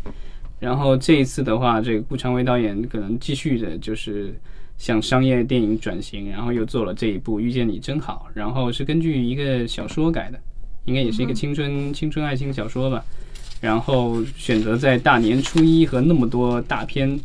[0.59, 4.33] 然后这一次的话，这个顾长卫导演可能继续的就是
[4.77, 10.39] 向商业电影转型，然后又做了这一部《遇见你真好》，然后是根据一个小说改的，
[10.85, 13.03] 应该也是一个青春青春爱情小说吧。
[13.61, 17.19] 然后选择在大年初一和那么多大片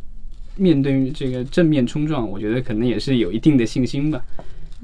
[0.57, 4.21] 面对于这个正面冲撞，我觉得可能也是有一定的信心吧。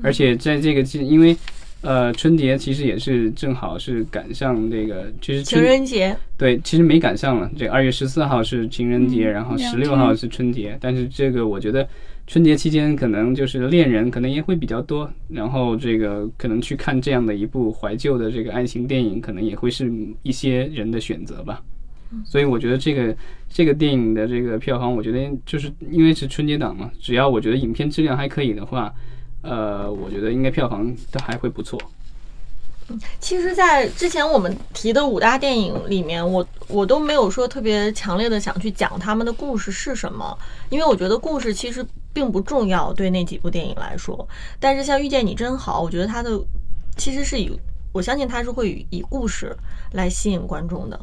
[0.03, 1.37] 而且在这个季，因为
[1.83, 7.51] 呃春节其实也是正好是赶上这个，其实情人节，对，其实没赶上了。
[7.57, 10.77] 这二月十四号是情人节，嗯然后两十六号是春节。
[10.81, 11.89] 但是这个我觉得
[12.27, 21.63] 春节期间可能就是恋人可能也会比较多，然后这个可能去看这样的一部怀旧的这个爱情电影，可能也会是一些人的选择吧。
[22.25, 23.17] 所以我觉得这个
[23.49, 28.93] 这个电影的这个票房，我觉得就是因为是春节档嘛，只要我觉得影片质量还可以的话，
[29.43, 31.81] 呃，我觉得应该票房都还会不错。
[33.21, 40.37] 其实，在之前我们提的五大电影里面，我我都没有说特别强烈的想去讲他们的故事是什么，
[40.71, 44.29] 因为我觉得故事其实并不重要，对那几部电影来说。
[44.59, 46.31] 但是像《遇见你真好》，我觉得它的
[46.97, 47.57] 其实是以
[47.93, 49.57] 我相信它是会以以故事
[49.93, 51.01] 来吸引观众的。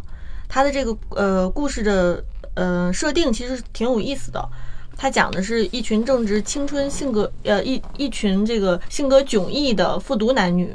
[0.50, 2.22] 它的这个呃故事的
[2.56, 4.50] 呃设定其实挺有意思的。
[4.98, 10.70] 它讲的是一群正值青春、性格呃一一群这个性格迥异的复读男女。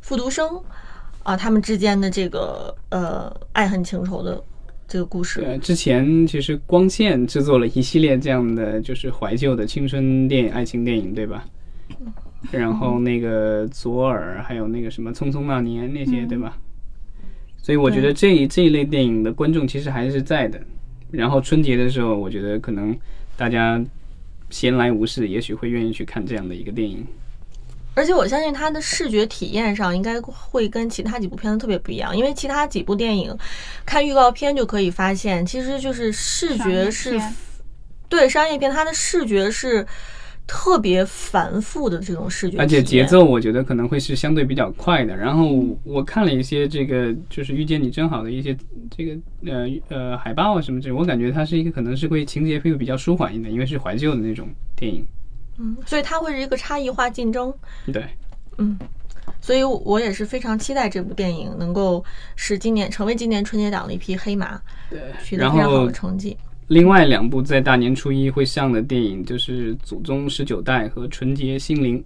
[0.00, 0.48] 复读生
[1.24, 4.40] 啊，他们之间的这个呃爱恨情仇的
[4.86, 5.40] 这个故事。
[5.40, 11.44] 呃，之前其实光线制作了一系列这样的就是怀旧的青春电影、爱情电影，对吧？
[12.52, 16.56] 然后那个左耳，还有那个什么《匆匆那年》那些，对吧？
[17.60, 20.60] 所以我觉得这一这一类电影的观众其实还是在的。
[21.10, 22.96] 然后春节的时候，我觉得可能
[23.36, 23.80] 大家
[24.50, 27.06] 闲来无事，也许会愿意去看这样的一个电影。
[27.94, 33.34] 而且我相信它的视觉体验上应该会跟其他几部片子特别不一样，因为其他几部电影
[33.86, 37.18] 看预告片就可以发现，其实就是视觉是，
[38.08, 39.86] 对商业片它的视觉是
[40.46, 45.16] 特别繁复的这种视觉，而且节奏我觉得可能会是相对比较快的。
[45.16, 48.56] 然后我看了一些这个就是遇见你真好的一些
[48.90, 55.04] 这个呃呃海报啊什么这，我感觉它是一个可能是会情节会比较舒缓一点，因为是怀旧的那种电影。
[55.58, 57.52] 嗯，所以它会是一个差异化竞争。
[57.92, 58.04] 对，
[58.58, 58.78] 嗯，
[59.40, 62.04] 所以我也是非常期待这部电影能够
[62.36, 66.36] 使今年成为今年春节档的一匹黑马，对，取得非常好的成绩。
[66.68, 71.98] 另外两部在大年初一会上的电影就是《祖宗十九代》和《纯洁心灵》。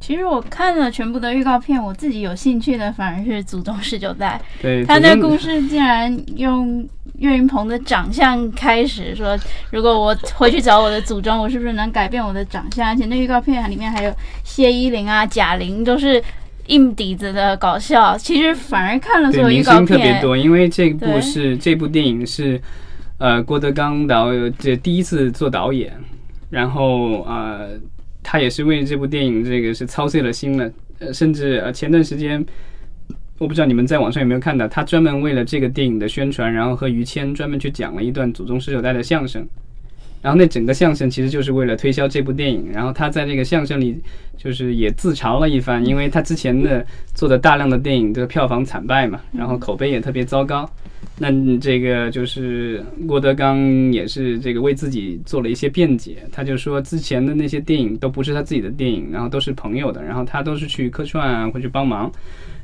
[0.00, 4.40] 其实我看了全部的预告片，我自己有兴趣的反而是《祖宗十九代》。
[4.62, 6.84] 对，他那故事竟然用
[7.20, 9.38] 岳云鹏的长相开始说，
[9.70, 12.88] 如果我回去找我的祖宗，我是不是能改变我的长相？
[12.88, 16.20] 而且那预告片里面还有谢依霖啊、贾玲，都是
[16.66, 18.18] 硬底子的搞笑。
[18.18, 22.60] 其实反而看了所有预告片，特别多，因为这部是这部电影是
[23.22, 25.92] 呃郭德纲导这第一次做导演，
[26.50, 27.70] 然后呃。
[28.24, 30.70] 他也是为这部电影这个是操碎了心了，
[31.00, 32.42] 呃，甚至呃前段时间，
[33.36, 39.44] 我不知道你们在网上有没有看到，他专门为了这个电影的宣传，然后和于谦专门去讲了一段祖宗十九代的相声，
[40.22, 44.00] 然后那整个相声其实就是为了推销这部电影，然后他在这个相声里
[44.36, 50.70] 就是也自嘲了一番，因为他之前的做的大量的电影的票房惨败嘛，然后口碑也特别糟糕。
[51.18, 62.10] 那这个就是郭德纲也是这个为自己做了一些辩解，他就说之前的那些电影都不是他自己的电影，然后都是朋友的，然后他都是去客串啊，会去帮忙，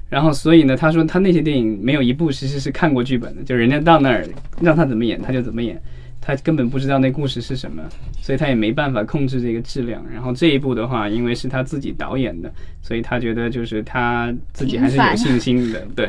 [0.09, 4.27] 然后所以呢，他说他那些电影没有一部其实是看过剧本的，就人家到那儿
[4.61, 5.81] 让他怎么演他就怎么演，
[6.21, 7.83] 他根本不知道那故事是什么，
[8.21, 10.05] 所以他也没办法控制这个质量。
[10.13, 12.51] 然后这一部的话，因为是他自己导演的，
[12.83, 16.09] 所以他觉得就是他自己还是有信心的，对。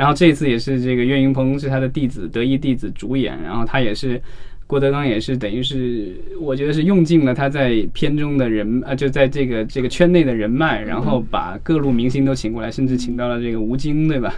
[0.00, 3.38] 然后这一次也是这个岳云鹏是他的弟子，得意弟子主演。
[3.42, 4.18] 然后他也是
[4.66, 14.34] 郭德纲，也是等于是我觉得是用尽了他在片中的人啊，就在这个这个圈内的人脉，然后把各路明星都请过来，甚至请到了这个吴京，对吧？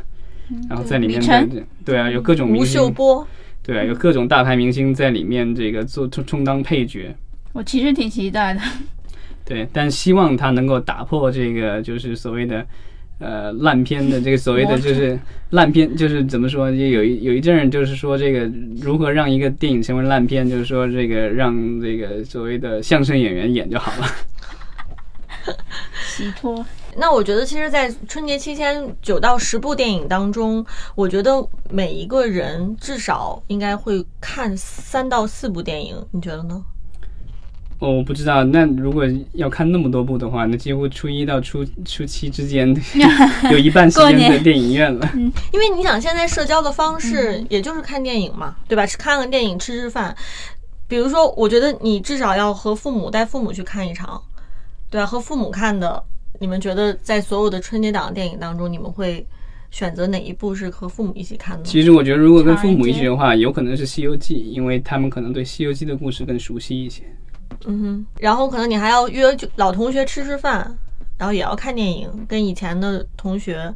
[0.69, 1.49] 然后在里面
[1.85, 2.93] 对啊，有各种明星，
[3.63, 7.15] 对啊，有各种大牌明星在里面这个做充充当配角。
[7.53, 8.61] 我其实挺期待的。
[9.45, 12.67] 对，但希望他能够打破这个就是所谓的。
[13.23, 15.18] 呃，烂片的这个所谓的就是
[15.51, 16.70] 烂片，就是怎么说？
[16.70, 18.51] 就有一有一阵儿，就是说这个
[18.81, 24.07] 如何让一个电影成为烂片，就是说这个让这个所谓的相声演员演就好了。
[26.07, 26.64] 洗脱。
[26.97, 30.64] 那我觉得，其实，在春节期间九到十部电影当中，
[30.95, 36.62] 我觉得每一个人至少应该会看三到四部电影，你觉得呢？
[37.83, 38.45] 哦，我不知道。
[38.45, 42.72] 那如果要看那么多部的话，那几乎初一到初初七之间
[43.51, 45.11] 有一半时间在电影院了。
[45.16, 48.87] 嗯，因为你想，现在社交的方式也就是看电影嘛，对吧？
[48.87, 50.14] 是看个电影，吃吃饭。
[50.87, 54.22] 比如说，我觉得你至少要和父母带父母去看一场，
[54.89, 55.05] 对吧？
[55.05, 56.01] 和父母看的，
[56.39, 59.26] 你们觉得在所有的春节档电影当中，你们会
[59.72, 61.64] 选择哪一部是和父母一起看的？
[61.64, 67.03] 其实我觉得，如果跟父母一起的话，有可能是《西游记》，因为他们可能对《西游记》的故事更熟悉一些。
[67.67, 69.25] 嗯哼，然后可能你还要约
[69.57, 70.77] 老同学吃吃饭，
[71.19, 73.73] 然后也要看电影，跟以前的同学、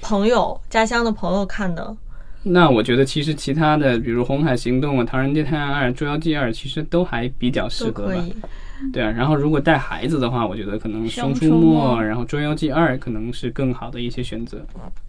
[0.00, 1.96] 朋友、家乡的朋友看的。
[2.48, 8.24] 那我觉得其实其他的，比如《红海行动》啊，《唐人街探案二》《捉妖记二》，其实都还比较适合吧。
[8.92, 14.64] 对啊，然后如果带孩子的话，我觉得可能《熊出没》然后《捉妖记二》可能是更好的一些选择。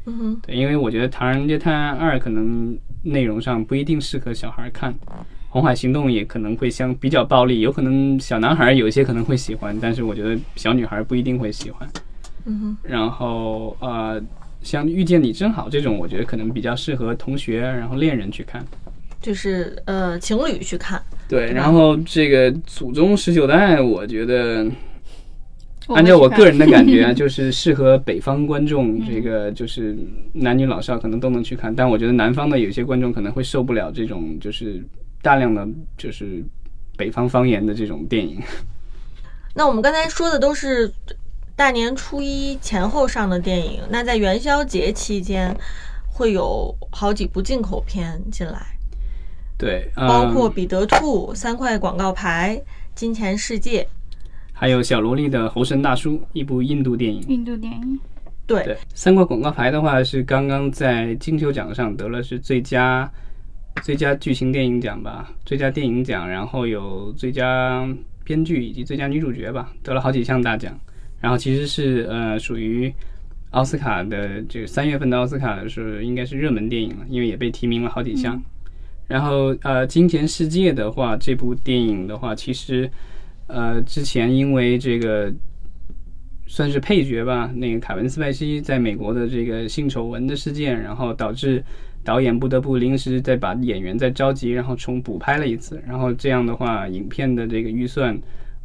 [0.06, 4.96] 嗯哼，对，因为我觉得《唐人街探案二》可能内容上不一定适合小孩看。
[5.58, 11.90] 红海行动也可能会相比较暴力，有可能小男孩有一些可能会喜欢，但是我觉得小女孩不一定会喜欢。
[12.46, 12.78] 嗯哼。
[12.84, 14.22] 然后呃，
[14.62, 18.64] 像遇见你真好这种，我觉得可能比较适合同学然后恋人去看，
[19.20, 21.02] 就是呃情侣去看。
[21.28, 24.64] 对，然后这个祖宗十九代，我觉得
[25.88, 29.98] 按照我个人的感觉啊，就是适合北方观众，这个就是
[30.34, 34.84] 男女老少可能都能去看，但我觉得南方的有些观众可能会受不了这种就是。
[35.28, 35.68] 大量的
[35.98, 36.42] 就是
[36.96, 38.42] 北方方言的这种电影。
[39.54, 40.90] 那我们刚才说的都是
[41.54, 43.82] 大年初一前后上的电影。
[43.90, 45.54] 那在元宵节期间，
[46.08, 48.66] 会有好几部进口片进来，
[49.58, 52.58] 对，嗯包括《彼得兔》、三块广告牌、
[52.96, 53.84] 《金钱世界》。
[54.54, 57.22] 还有小萝莉的《猴神大叔》，一部印度电影。
[57.28, 58.00] 印度电影，
[58.46, 63.12] 对，对，三块广告牌的话是刚刚在金球奖上得了是最佳
[63.84, 67.88] 最佳剧情电影奖吧，最佳电影奖，然后有最佳
[68.24, 70.78] 编剧以及最佳女主角吧，得了好几项大奖。
[71.20, 72.94] 然后其实是呃属于
[73.52, 78.42] 奥斯卡的这个三月份的奥斯卡是应该是热门电影了，因为也被提名了好几项。
[79.08, 82.92] 然后呃，《金钱世界》的话，这部电影的话，其实
[83.48, 85.34] 呃之前因为这个
[86.48, 87.52] 算是配角吧。
[87.56, 91.64] 那个凯文·斯派西在美国的这个性丑闻的事件，然后导致
[92.04, 95.82] 导演不得不临时再把演员再召集，然后重补拍了一次。
[95.86, 98.18] 然后这样的话，影片的这个预算，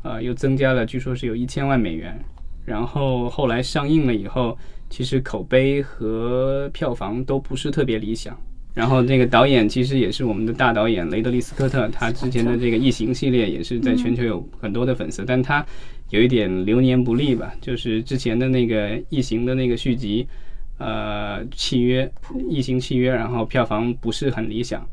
[0.02, 2.18] 呃，又增加了，据说是有一千万美元。
[2.64, 4.56] 然后后来上映了以后，
[4.88, 8.38] 其实口碑和票房都不是特别理想。
[8.72, 15.66] 然后这个导演其实也是我们的大导演雷德利·斯科特，他之前的这个《异形》系列也是在全球有很多的粉丝，但他
[16.12, 20.26] 有一点流年不利吧，就是之前的那个《异形》的那个续集，
[20.76, 22.04] 呃，契约
[22.50, 24.86] 《异形》契约，然后票房不是很理想，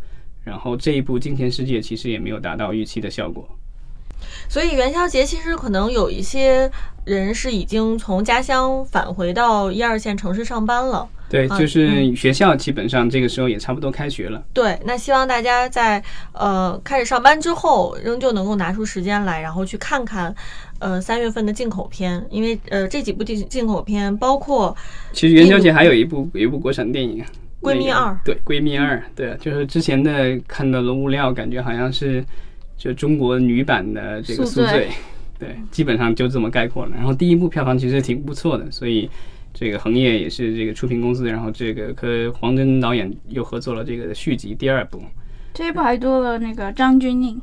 [0.46, 3.46] 然后这一部《金钱世界》其实也没有达到预期的效果。
[4.48, 6.70] 所以元宵节其实可能有一些
[7.06, 11.08] 人是已经从家乡返回到一二线城市上班了。
[11.30, 14.44] 对，啊就是学校基本上这个时候也差不多开学了。
[14.52, 16.04] 对，那希望大家在
[16.34, 20.34] 呃开始上班之后，仍旧能够拿出时间来，然后去看看
[20.80, 24.76] 呃三月份的进口片，因为呃这几部进进口片包括
[25.14, 27.24] 其实元宵节还有一部有一部国产电影，
[27.62, 32.26] 闺蜜二对，闺蜜二，对，就是之前的看到的物料，感觉好像是
[32.80, 34.88] 就中国女版的这个宿醉，
[35.38, 36.94] 对，基本上就这么概括了。
[36.96, 39.10] 然后第一部票房其实挺不错的，所以
[39.54, 45.04] 这个恒业也是这个出品公司，然后这个和黄真导演又合作了这个续集第二部，
[45.54, 47.38] 这一部还多了那个张钧甯，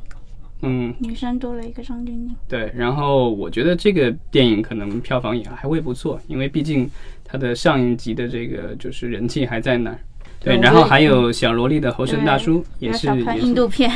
[0.63, 2.31] 嗯，女生多了一个张钧甯。
[2.47, 6.89] 对，然后我觉得这个电影可能票房也还会不错，因为毕竟
[7.23, 9.99] 它的上一集的这个就是人气还在那儿。
[10.39, 13.07] 对，然后还有小萝莉的猴神大叔也是
[13.41, 13.91] 印度片，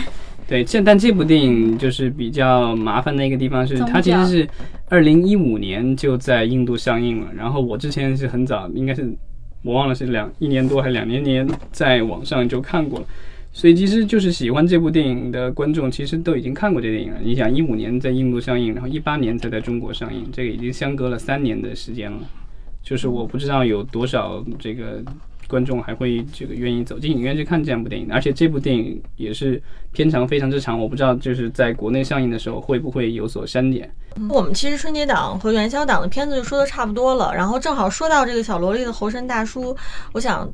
[0.52, 4.50] 对，这但这部电影就是比较麻烦的一个地方是，它其实是
[4.90, 9.16] 二零一五年就在印度上映了，然后我之前是很早，应该是
[9.64, 13.06] 我忘了是两一年多还是两年年，在网上就看过了。
[13.54, 17.20] 所以其实就是喜欢这部电影的观众，其实都已经看过这电影了。
[17.24, 22.18] 你想，一五年在印度上映，然后一八年才在中国上映，这个已经相隔了三年的时间了。
[22.84, 25.02] 就是我不知道有多少这个
[25.52, 33.94] 观众还会这个愿意走进影院去看这样部电影，而且这部电影也是片长非常之长，我不知道就是在国内上映的时候会不会有所删减。
[34.30, 39.76] 我们其实春节档和元宵档的片子就说的差不多了，然后正好说到这个小萝莉的猴神大叔，
[40.14, 40.50] 我想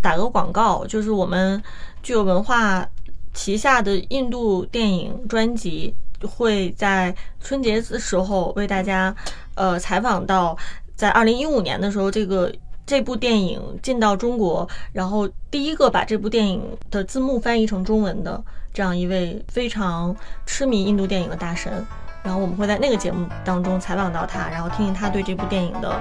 [0.00, 1.60] 打个广告，就是我们
[2.04, 2.86] 具有文化
[3.34, 5.92] 旗下的印度电影专辑
[6.22, 9.14] 会在春节的时候为大家
[9.54, 10.56] 呃采访到，
[10.94, 12.52] 在二零一五年的时候，这个
[12.86, 18.40] 这部电影进到中国，然后第一个把这部电影的字幕翻译成中文的
[18.72, 20.14] 这样一位非常
[20.46, 21.84] 痴迷印度电影的大神。
[22.22, 26.00] 然后我们会在那个节目当中采访到他，然后听听他对这部电影的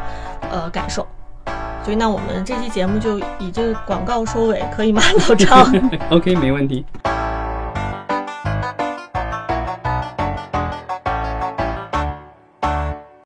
[0.52, 1.06] 呃感受。
[1.84, 5.72] 所以，那我们这期节目就以这个广告收尾，可以吗，老张？
[6.10, 6.84] OK，没问题。「